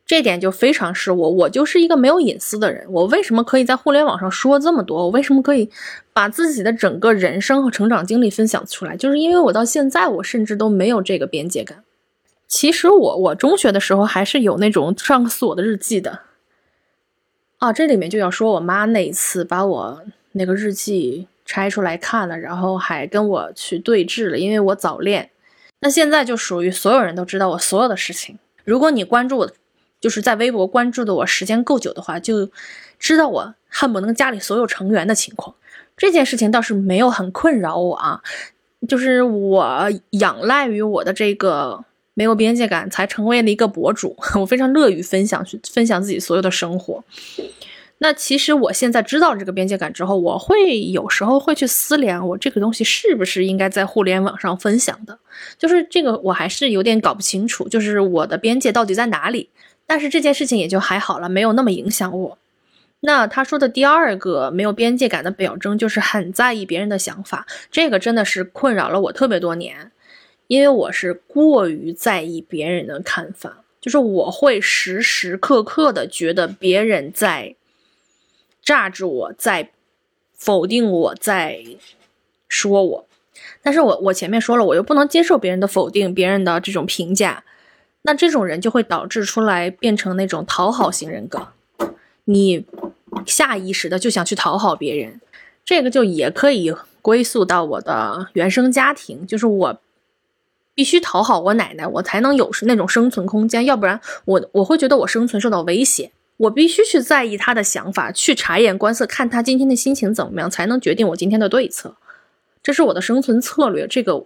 [0.07, 2.87] 这点就非常是我，我就是一个没有隐私的人。
[2.91, 4.99] 我为什么可以在互联网上说这么多？
[5.03, 5.69] 我为什么可以
[6.13, 8.97] 把自己的整个人生和成长经历分享出来？
[8.97, 11.83] 就是因为我到现在，我甚至都没有这个边界感。
[12.47, 16.21] 其实我，我中学的时候还是有那种上锁的日记的。
[17.59, 25.31] 啊，这里面就要说我妈那一次把我那个日记拆出来看了，然后还跟我去对峙了，因为我早恋。
[25.81, 28.39] 那现在就属于所有人都知道我所有的事情。
[28.65, 29.51] 如果你关注我。
[30.01, 32.51] 就是在微博关注的我时间够久的话，就
[32.99, 35.55] 知道我恨不能家里所有成员的情况。
[35.97, 38.21] 这件事情倒是没有很困扰我啊，
[38.87, 44.15] 就是我仰赖于我的这个没有边界感，才成为了一个博主。
[44.39, 47.03] 我非常乐于分享，去分享自己所有的生活。
[47.99, 55.19] 那其实我现在知道这个边界感之后，我会有时候会去思量，我这个东西是不是应该在互联网上分享的？
[55.59, 59.49] 就是这个我还是有点搞不清楚，就是我的边界到底在哪里？
[59.87, 62.39] 但是这件事情也就还好了，没有那么影响我。
[63.01, 67.47] 那他说的第二个没有边界感的表征，就是很在意别人的想法。
[67.71, 69.93] 这个真的是困扰了我特别多年，
[70.49, 77.55] 因为我是过于在意别人的看法，就是我会时时刻刻的觉得别人在
[78.63, 79.71] 榨着我，在
[80.35, 81.61] 否定我，在
[82.49, 83.07] 说我。
[83.63, 87.45] 但是我我前面说了，我又不能接受别人的否定，别人的这种评价。
[88.07, 91.49] 那这种人就会导致出来变成那种讨好型人格，
[92.27, 92.65] 你
[93.27, 95.21] 下意识的就想去讨好别人，
[95.65, 99.81] 这个就也可以归宿到我的原生家庭，就是我
[100.73, 111.97] 必须讨好我奶奶，我才能有那种生存空间，要不然我我会觉得我生存受到威胁，我必须去在意他的想法，去察言观色，看他今天的心情怎么样，才能决定我今天的对策，
[112.63, 114.25] 这是我的生存策略，这个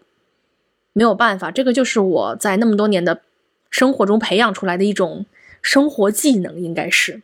[0.92, 3.22] 没有办法，这个就是我在那么多年的。
[3.70, 5.26] 生活中培养出来的一种
[5.62, 7.22] 生活技能，应该是。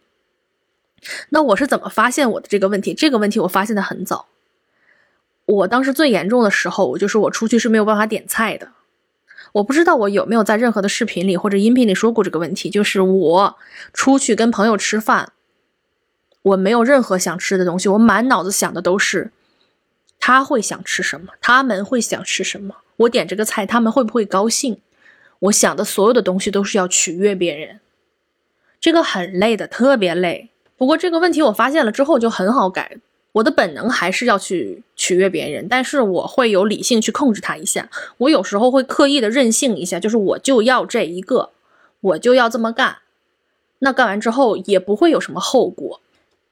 [1.28, 2.94] 那我是怎么发现我的这个问题？
[2.94, 4.26] 这个问题我发现的很早。
[5.44, 8.70] 我当时最严重的时候，就是我出去是没有办法点菜的。
[9.52, 12.68] 我不知道我有没有在任何的视频里或者音频里说过这个问题。
[12.68, 13.56] 就是我
[13.92, 15.32] 出去跟朋友吃饭，
[16.42, 19.30] 我没有任何想吃的东西，我满脑子想的都是
[20.18, 24.80] 他会想吃什么，他们会想吃什么，我点这个菜他们会不会高兴。
[25.40, 27.80] 我想的所有的东西都是要取悦别人，
[28.80, 30.48] 这个很累的，特别累。
[30.76, 32.98] 不过这个问题我发现了之后就很好改。
[33.32, 37.90] 我的本能还是要去取悦别人，但是我会有理性去控制它一下。
[38.16, 41.50] 我有时候会刻意的任性一下，就是我就要这一个，
[42.00, 42.96] 我就要这么干。
[43.80, 46.00] 那干完之后也不会有什么后果，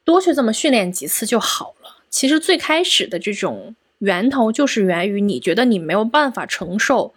[0.04, 1.96] 多去这么训练几次就好了。
[2.10, 7.14] 其实最开始的这种源头就是源于你觉得你没有办法承受。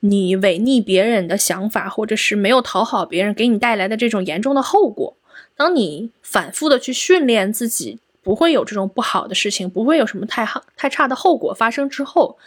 [0.00, 5.16] 你违逆别人的想法，或者是没有讨好别人，给你带来的这种严重的后果。
[5.54, 12.38] 当你反复的去训练自己，不会有这种不好的事情，不会有什么太好太差的后果发生之后，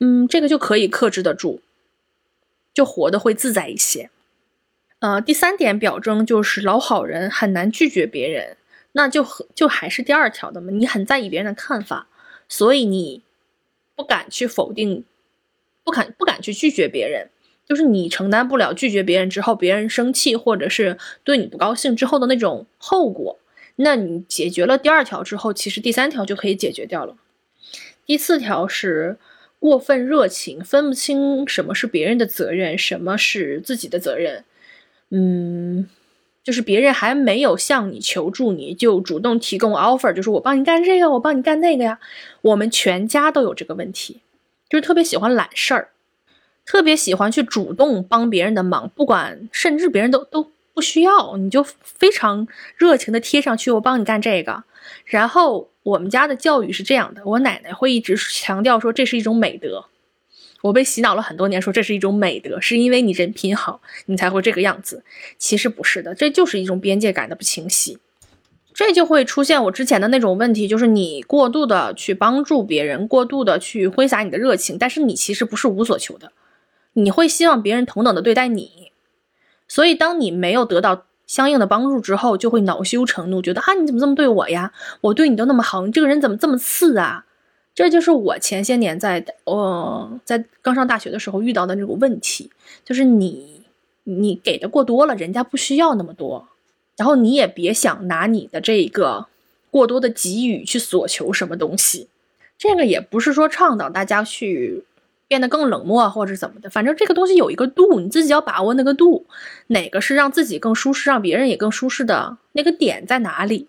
[0.00, 1.60] 嗯，这个就可以克制得住，
[2.74, 4.10] 就活得会自在一些。
[4.98, 8.58] 呃，第三点表征就是老好人很难拒绝别人，
[8.92, 12.08] 那就就还是第二条的嘛，你很在意别人的看法，
[12.46, 13.22] 所以你
[13.96, 15.04] 不敢去否定。
[15.84, 17.28] 不敢不敢去拒绝别人，
[17.68, 23.38] 就是你承担不了拒绝别人之后，别人生气或者是对你不高兴之后的那种后果。
[23.76, 27.16] 那你解决了第二条之后，其实第三条就可以解决掉了。
[28.06, 29.16] 第四条是
[29.58, 34.44] 过分热情，分不清什么是别人的责任，什么是自己的责任。
[35.10, 35.88] 嗯，
[36.42, 41.98] 就是别人还没有向你求助，你就主动提供 offer，就是我帮你干这个，我帮你干那个呀。
[42.42, 44.20] 我们全家都有这个问题。
[44.68, 45.90] 就是特别喜欢揽事儿，
[46.64, 54.64] 特别喜欢去主动帮别人的忙，不管甚至别人都都不需要，你就非常热情的贴上去，我帮你干这个。
[55.04, 59.86] 然后我们家的教育是这样的，我奶奶会一直强调说这是一种美德。
[60.62, 65.04] 我被洗脑了很多年，说这是一种美德，是因为你人品好，你才会这个样子。
[65.38, 67.98] 其实不是的，这就是一种边界感的不清晰。
[68.74, 76.32] 这就会出现我之前的那种问题，就是你过度的去帮助别人，过度的去挥洒你的热情，但是你其实不是无所求的，
[76.94, 78.90] 你会希望别人同等的对待你，
[79.68, 84.72] 所以当你没有得到相应的帮助之后，就会恼羞成怒，觉得啊你怎么这么对我呀？
[85.02, 87.24] 我对你都那么好，你这个人怎么这么次啊？
[87.76, 92.50] 这就是我前些年在呃在刚上大学的时候遇到的那种问题，
[92.84, 93.62] 就是你
[94.02, 96.48] 你给的过多了，人家不需要那么多，
[96.96, 99.26] 然后你也别想拿你的这个
[99.70, 102.08] 过多的给予去索求什么东西。
[102.56, 104.84] 这个也不是说倡导大家去
[105.26, 109.26] 变得更冷漠或者怎么的，反正这个东西有一个度，你自己要把握那个度，
[109.68, 113.66] 哪个是让自己更舒适，让别人也更舒适的那个点在哪里？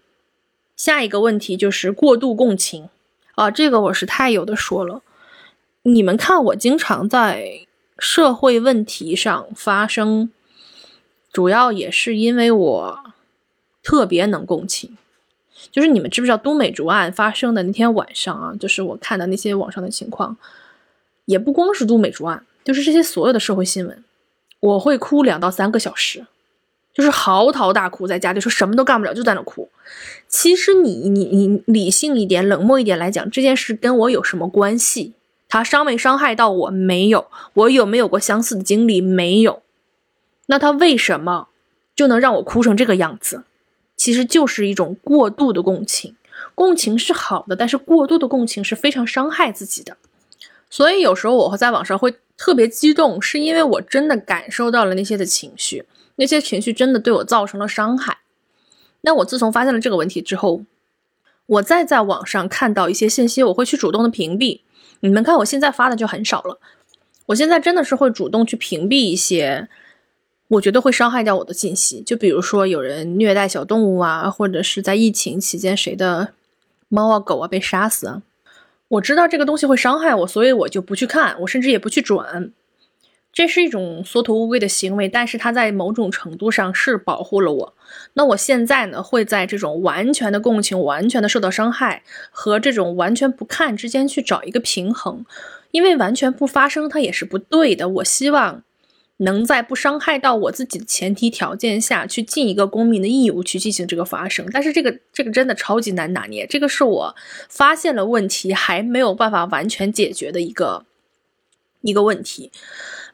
[0.78, 2.90] 下一个问题就是过度共情
[3.36, 5.02] 啊，这个我是太有的说了。
[5.84, 7.66] 你们看，我经常在
[7.98, 10.30] 社会问题上发生，
[11.32, 13.00] 主要也是因为我
[13.86, 14.98] 特别能共情。
[15.72, 18.54] 就是你们知不知道都美竹案发生的那天晚上啊？
[18.60, 20.36] 就是我看的那些网上的情况，
[21.24, 24.04] 也不光是都美竹案，就是这些所有的社会新闻，
[24.60, 26.26] 我会哭两到三个小时。
[26.94, 29.68] 就是嚎啕大哭，在家里说什么都干不了，就在那哭。
[30.30, 35.12] 其实你你你理性一点、冷漠一点来讲，这件事跟我有什么关系？
[35.50, 36.70] 他伤没伤害到我？
[36.70, 37.28] 没有。
[37.54, 39.02] 我有没有过相似的经历？
[39.02, 39.62] 没有。
[40.46, 41.50] 那他为什么
[41.94, 43.44] 就能让我哭成这个样子？
[43.96, 46.16] 其实就是一种过度的共情。
[46.54, 49.98] 共情是好的，但是过度的共情是非常伤害自己的。
[50.70, 55.86] 所以有时候我会在网上会特别激动，是因为我真的感受到了那些的情绪。
[56.18, 58.20] 那些情绪真的对我造成了伤害。
[59.02, 60.64] 那我自从发现了这个问题之后，
[61.46, 64.62] 我再在网上看到一些信息，我会去主动的屏蔽。
[65.02, 66.60] 你们看，我现在发的就很少了。
[67.28, 69.68] 我现在真的是会主动去屏蔽一些
[70.48, 72.02] 我觉得会伤害掉我的信息。
[72.02, 76.34] 就比如说有人虐待小动物啊，或者是在疫情期间谁的
[76.88, 78.22] 猫啊狗啊被杀死，
[78.88, 82.52] 我知道这个东西会伤害我，所以我就不去看，我甚至也不去转。
[83.34, 87.74] 这是一种缩头乌龟的行为，但是它在某种程度上是保护了我。
[88.14, 95.26] 那我现在呢，会在这种完全的共情、完全的受到伤害和这种完全不看之间去找一个平衡，
[95.72, 97.90] 因为完全不发生它也是不对的。
[97.90, 98.64] 我希望
[99.18, 107.16] 能在不伤害到我自己的前提条件下去尽一个公民的义务去进行这个发声，但是这个这个真的超级难拿捏，这个是我
[107.48, 110.86] 发现了问题还没有办法完全解决的一个
[111.82, 112.52] 一个问题。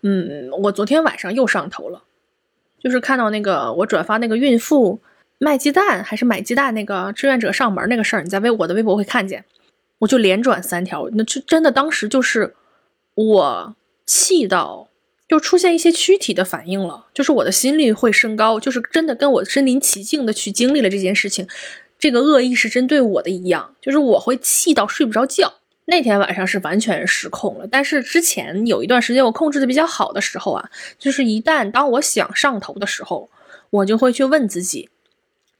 [0.01, 2.01] 嗯，我昨天晚上又上头了，
[2.79, 4.99] 就是看到那个我转发那个孕妇
[5.37, 9.45] 卖鸡蛋还是买鸡蛋那个志愿者上门那个事儿，你在微我的微博会看见，
[9.99, 12.55] 我就连转三条，那就真的当时就是
[13.13, 13.75] 我
[14.07, 14.87] 气到
[15.31, 21.47] 就出现一些躯体的反应了，就是我的心率会升高，就是真的跟我身临其境的去经历了这件事情，
[21.97, 25.53] 这个恶意是针对我的一样，就是我会气到睡不着觉。
[25.85, 30.69] 那天晚上是完全失控了，但是之前有一段时间我控制的比较好的时候啊，
[30.99, 33.29] 就是一旦当我想上头的时候，
[33.69, 34.89] 我就会去问自己，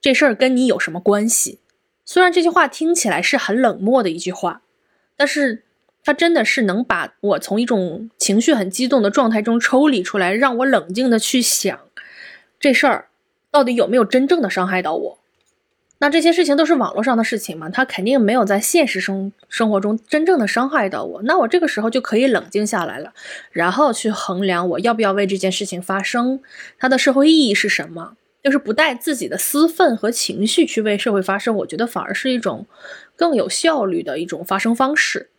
[0.02, 1.60] 这事儿跟你有什么关系？
[2.04, 4.64] 虽然这句话听起来是很冷漠的一句话，
[5.16, 5.64] 但是
[6.04, 11.80] 他真的是能把我从一种情绪很激动的状态中抽离出来，让我冷静的去想，
[12.60, 13.08] 这事儿
[13.52, 15.18] 到底有没有真正的伤害到我。
[16.00, 21.22] 那这些事情都是网络上的事情嘛，他肯定没有在现实生生活中真正的伤害到我。
[21.22, 23.14] 那我这个时候就可以冷静下来了，
[23.52, 26.40] 然后去衡量我要不要为这件事情发声，
[26.80, 31.56] 它的社会意义是什么，就是不带自己的私愤和情绪去为社会发声。
[31.58, 32.66] 我觉得反而是一种
[33.16, 35.30] 更有效率的一种发声方式。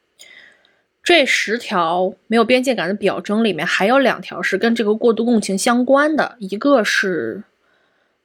[1.03, 7.45] 这十条没有边界感的表征里面，还有两条是跟这个过度共情相关的，一个是。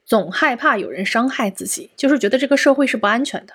[0.05, 3.53] 总害怕有人伤害自己，就是觉得这个社会是不安全的。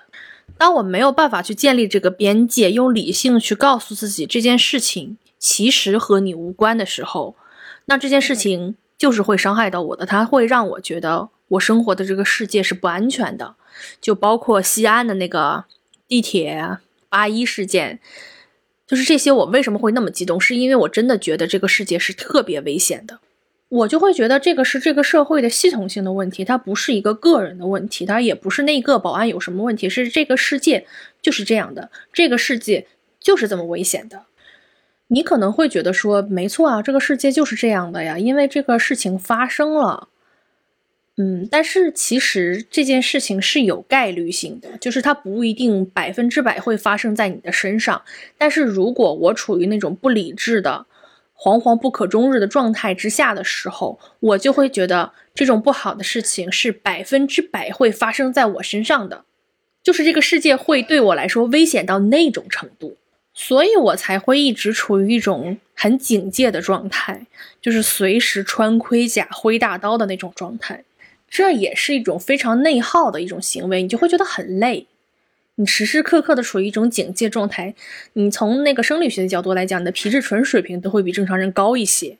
[0.59, 7.37] 当我没有办法去建立这个边界，用理性去告诉自己这件事情其实和你无关的时候，
[7.87, 10.05] 那这件事情就是会伤害到我的。
[10.05, 13.55] 它会让我觉得我生活的这个世界是不安全的。
[14.03, 15.65] 就包括西安的那个
[16.07, 16.77] 地铁
[17.09, 17.99] 八一事件，
[18.87, 19.33] 就是这些。
[19.33, 20.41] 我为什么会那么激动？
[20.41, 23.21] 是因为我真的觉得这个世界是特别危险的。
[23.69, 30.87] 我就会觉得这个是这个社会的系统性的问题，它不是一个个人的问题，它也不是那个保安有什么问题，是这个世界
[31.23, 32.87] 就是这样的，这个世界
[33.19, 34.25] 就是这么危险的。
[35.07, 40.09] 你可能会觉得说，没错啊，这个世界就是这样的呀，因为这个事情发生了。
[41.17, 48.03] 嗯，但是其实这件事情是有概率性的，就是它不一定百分之百会发生在你的身上。
[48.39, 50.87] 但是如果我处于那种不理智的。
[51.35, 59.25] 惶惶不可终日的状态之下的时候，我就会觉得这种不好的事情是百分之百会发生在我身上的，
[59.83, 62.97] 就是这个世界会对我来说危险到那种程度，
[63.35, 67.27] 所以我才会一直处于一种很警戒的状态，
[67.61, 70.85] 就是随时穿盔甲、挥大刀的那种状态。
[71.33, 74.87] 这也是一种非常内耗的一种行为，你就会觉得很累。
[75.55, 77.75] 你时时刻刻的处于一种警戒状态，
[78.13, 82.19] 你从那个生理学的角度来讲，你的皮质醇水平都会比正常人高一些。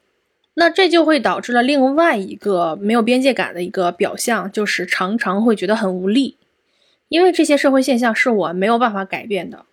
[0.55, 6.39] 那这就会导致了另外一个没有边界感的一个表象，就是常常会觉得很无力，
[7.11, 9.67] 因为这些社会现象是我没有办法改变的，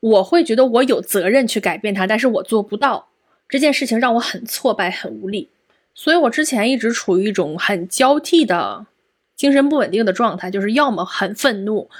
[0.00, 3.08] 我会觉得我有责任去改变它，但是我做不到
[3.48, 5.48] 这件事情，让我很挫败、很无力。
[5.94, 8.86] 所以我之前一直处于一种很交替的
[9.36, 11.90] 精神不稳定的状态，就是要么很愤怒，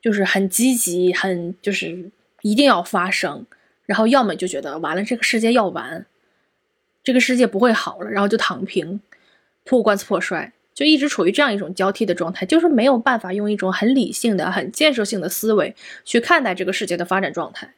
[0.00, 2.10] 就是很积极，很就是
[2.42, 3.46] 一定要发生，
[3.86, 6.04] 然后要么就觉得完了，这个世界要完，
[7.04, 9.00] 这个世界不会好了，然后就躺平，
[9.64, 17.72] 破罐子破摔，就一直处于这样一种交替的状态，就是没有办法用一种很理性的、很建设性的思维去看待这个世界的发展状态。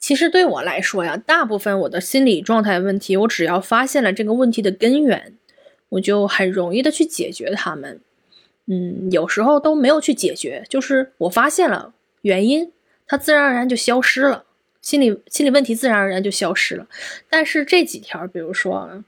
[0.00, 5.34] 其实对我来说呀，大部分我的心理状态问题，我只要发现了这个问题的根源，
[5.90, 8.00] 我就很容易的去解决它们。
[8.66, 11.92] 嗯，有时候都没有去解决，就是我发现了
[12.22, 12.72] 原因，
[13.06, 14.44] 它自然而然就消失了，
[14.80, 16.86] 心理心理问题自然而然就消失了。
[17.28, 19.04] 但是这几条，比如说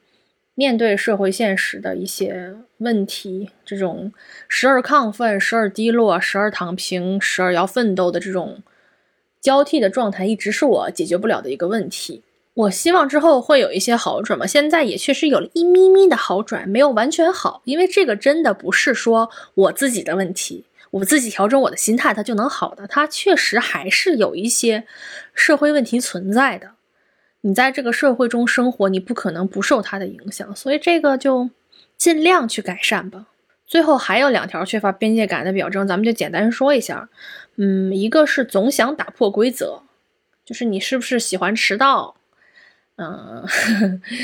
[0.55, 4.13] 面对社会现实的一些问题，这种
[4.47, 8.63] 时而亢奋，时而低落，时而躺平，时而要奋斗的这种。
[9.43, 12.23] 交替的状态一直是我解决不了的一个问题。
[12.55, 17.63] 我希望之后会有一些好转吧，现在也确实有了一咪咪的好转，没有完全好。
[17.65, 22.87] 因为这个真的不是说我自己的问题，我自己调整我的心态，它就能好的。
[22.87, 24.85] 它确实还是有一些
[25.33, 26.73] 社会问题存在的。
[27.41, 31.49] 你在这个社会中生活，你不可能不受它的影响，所以这个就
[31.97, 33.27] 尽量去改善吧。
[33.67, 37.09] 最后还有两条缺乏边界感的表征，咱们就简单说一下。
[37.57, 39.83] 嗯，一个是总想打破规则，
[40.45, 42.17] 就是你是不是喜欢迟到？
[42.97, 43.47] 嗯，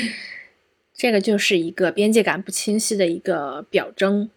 [0.93, 4.29] 这个就是一个边界感不清晰的一个表征。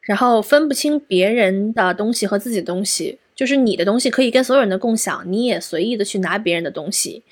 [0.00, 7.22] 然后分不清别人的东西和自己的东西，就是你的东西可以跟所有人的共享，你也随意的去拿别人的东西，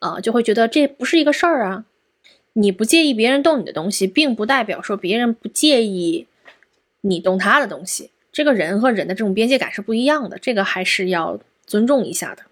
[0.00, 1.84] 呃，就会觉得这不是一个事儿啊。
[2.54, 6.26] 你不介意别人动你的东西，并不代表说别人不介意
[7.02, 8.10] 你动他的东西。
[8.32, 12.42] 这个人和人的这种边界感是不一样的，这个还是要尊重一下的。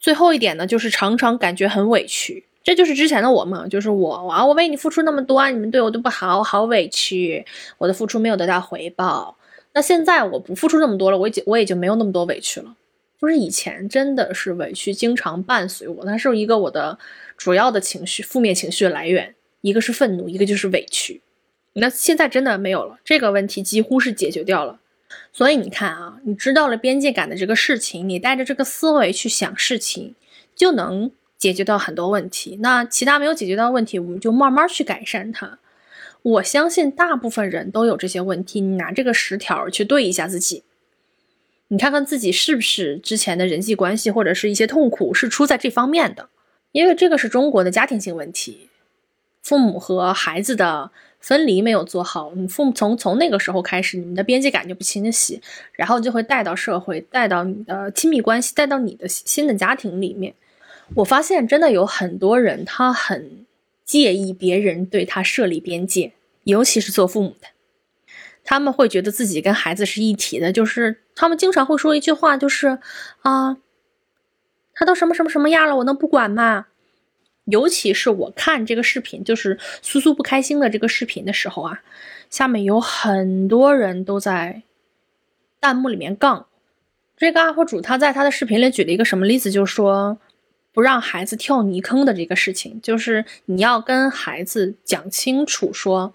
[0.00, 7.44] 最后一点呢，就是常常感觉很委屈，这就是之前的我嘛，就是我啊，我为你付出那么多，你们对我都不好，我好委屈，
[7.78, 9.36] 我的付出没有得到回报。
[9.72, 12.76] 那现在我不付出那么多了，我也我也就没有那么多委屈了。
[13.20, 16.98] 就是以前真的是委屈经常伴随我，它是一个我的
[17.38, 21.22] 主要的情绪，负面情绪的来源，一个是愤怒，一个就是委屈。
[21.72, 24.78] 那现在真的没有了，这个问题几乎是解决掉了。
[25.32, 30.14] 所以你看啊，你知道了边界感的这个事情，你带着这个思维去想事情，
[30.54, 32.58] 就能解决到很多问题。
[32.60, 35.58] 那其他没有解决到问题，我们就慢慢去改善它。
[36.22, 40.62] 我相信大部分人都有这些问题，你拿这个十条去对一下自己，
[41.68, 46.28] 你看看自己是不是之前的人际关系或者是一些痛苦是出在这方面的，
[46.72, 48.68] 因为这个是中国的家庭性问题，
[49.42, 50.90] 父母和孩子的。
[51.24, 55.40] 分离没有做好，你父母从从那个时候开始，你们的边界感就不清晰，
[55.72, 60.34] 然后就会带到社会，带到你的亲密关系，带到你的新的家庭里面。
[60.96, 63.46] 我发现真的有很多人，他很
[63.86, 66.12] 介意别人对他设立边界，
[66.42, 67.48] 尤其是做父母的，
[68.44, 72.78] 他们会觉得自己跟孩子是一体的，就是他们经常会说一句话，就是
[73.22, 73.56] 啊，
[74.74, 76.66] 他都什么什么什么样了，我能不管吗？
[77.46, 81.82] 尤其是我看这个视频，就是苏苏不开心的这个视频的时候啊，
[82.30, 84.62] 下面有很多人都在
[85.60, 86.46] 弹幕里面杠。
[87.16, 90.18] 这个 UP 主他在他的视频里举了一个什么例子，就是说
[90.72, 96.14] 不让孩子跳泥坑的这个事情，就是你要跟孩子讲清楚说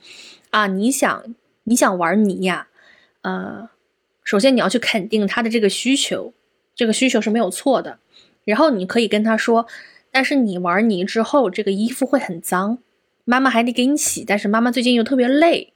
[0.50, 2.68] 啊，你想你想玩泥呀，
[3.22, 3.70] 呃，
[4.24, 6.34] 首先你要去肯定他的这个需求，
[6.76, 8.00] 这个需求是没有错的，
[8.46, 9.68] 然后你可以跟他说。
[10.12, 12.80] 但是你玩泥之后，这个衣服会很脏，
[13.26, 14.24] 妈妈还得给你洗。
[14.26, 15.74] 但是妈妈最近又特别累，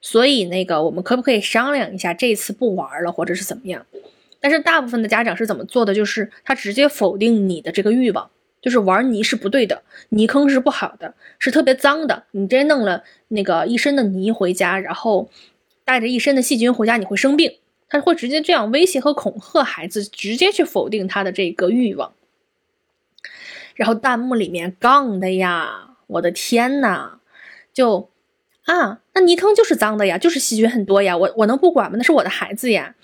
[0.00, 3.86] 所以那个我们可不可以商量一下，这次不玩了，或者是怎么样？
[4.40, 5.94] 但是大部分的家长是怎么做的？
[5.94, 8.28] 就是他直接否定你的这个欲望，
[8.60, 12.24] 就是玩泥是不对的，泥坑是不好的，是特别脏的。
[12.32, 15.30] 你直接弄了那个一身的泥回家，然后
[15.84, 17.54] 带着一身的细菌回家，你会生病。
[17.88, 22.12] 他会直接这样威胁和恐吓孩子，直接去否定他的这个欲望。
[23.74, 27.18] 然后弹幕里面杠的呀，我的天呐，
[27.72, 28.10] 就
[28.64, 31.96] 啊，那泥坑就是脏的呀，就是细菌很多呀，我我能不管吗？
[31.96, 32.94] 那是我的孩子呀。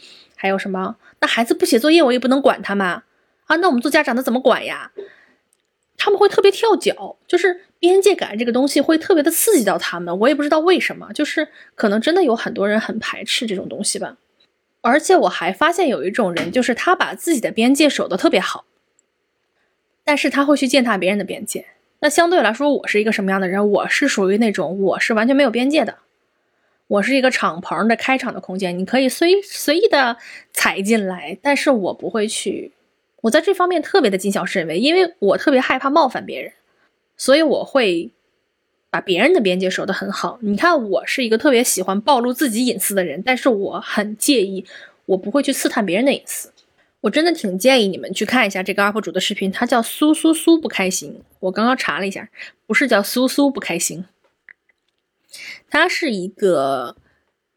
[0.41, 0.97] 还有什么？
[1.21, 3.03] 那孩子不写作业，我也不能管他吗？
[3.47, 4.93] 啊，那我们做家长的怎么管呀？
[5.97, 14.17] 他们会特别跳脚，就是边界感这个东西会特别的刺激到他们，我也不知道为什么，就是可能真的有很多人很排斥这种东西吧。
[14.81, 18.65] 而且我还发现有一种人，就是他把自己的边界守得特别好。
[20.09, 21.67] 但是他会去践踏别人的边界，
[21.99, 23.71] 那相对来说，我是一个什么样的人？
[23.71, 25.99] 我是属于那种我是完全没有边界的，
[26.87, 30.17] 我是一个敞篷的开场的空间，你可以随随意的
[30.51, 32.73] 踩进来，但是我不会去。
[33.21, 36.53] 我在这方面特别的谨小慎微，因为我特别害怕冒犯别人，
[37.19, 38.11] 所以我会
[38.89, 40.39] 把别人的边界守得很好。
[40.41, 44.65] 你看，我是一个特别喜欢暴露自己隐私的人，但是我很介意，
[45.05, 46.51] 我不会去刺探别人的隐私。
[47.01, 51.23] 我真的挺建议你们去看一下这个 UP 主的视频，他叫苏苏苏不开心。
[51.41, 52.29] 我刚刚查了一下，
[52.67, 54.05] 不是叫苏苏不开心，
[55.71, 56.97] 他是一个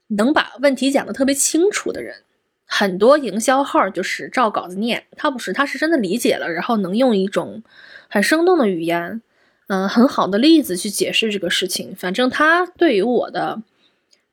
[0.10, 2.24] 能把问题讲得特别清楚的人。
[2.66, 7.64] 很多营销号就是照稿子念，他不是，他是真的理解了，然后能用一种
[8.08, 9.22] 很生动的语言，
[9.68, 11.94] 嗯，很好的例子去解释这个事情。
[11.96, 13.62] 反正他对于我的，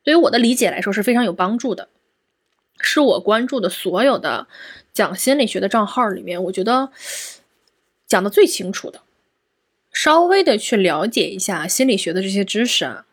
[0.04, 1.88] 对于我的理解来说是非常有帮助的，
[2.78, 4.46] 是我关注的所有的
[4.98, 6.90] 讲心理学的账号里面，我觉得
[8.04, 9.02] 讲的最清楚的。
[9.92, 13.06] 稍微的去了解一下心理学的这些知识啊。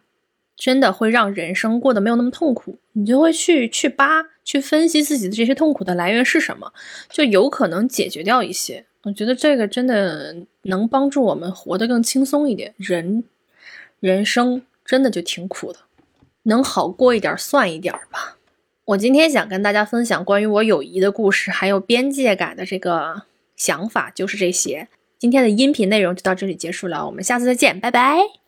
[0.58, 6.74] 真的会让人生过得没有那么痛苦，你就会去去扒、去分析自己的这些痛苦的来源是什么，
[7.10, 8.84] 就有可能解决掉一些。
[9.04, 12.74] 我觉得这个真的能帮助我们活得更轻松一点。
[12.78, 13.24] 人
[14.00, 15.80] 人生真的就挺苦的，
[16.44, 18.38] 能好过一点算一点吧。
[18.86, 23.24] 我今天想跟大家分享关于我友谊的故事，还有边界感的这个
[23.56, 24.88] 想法，就是这些。
[25.18, 28.45] 今天的音频内容就到这里结束了，我们下次再见，拜拜。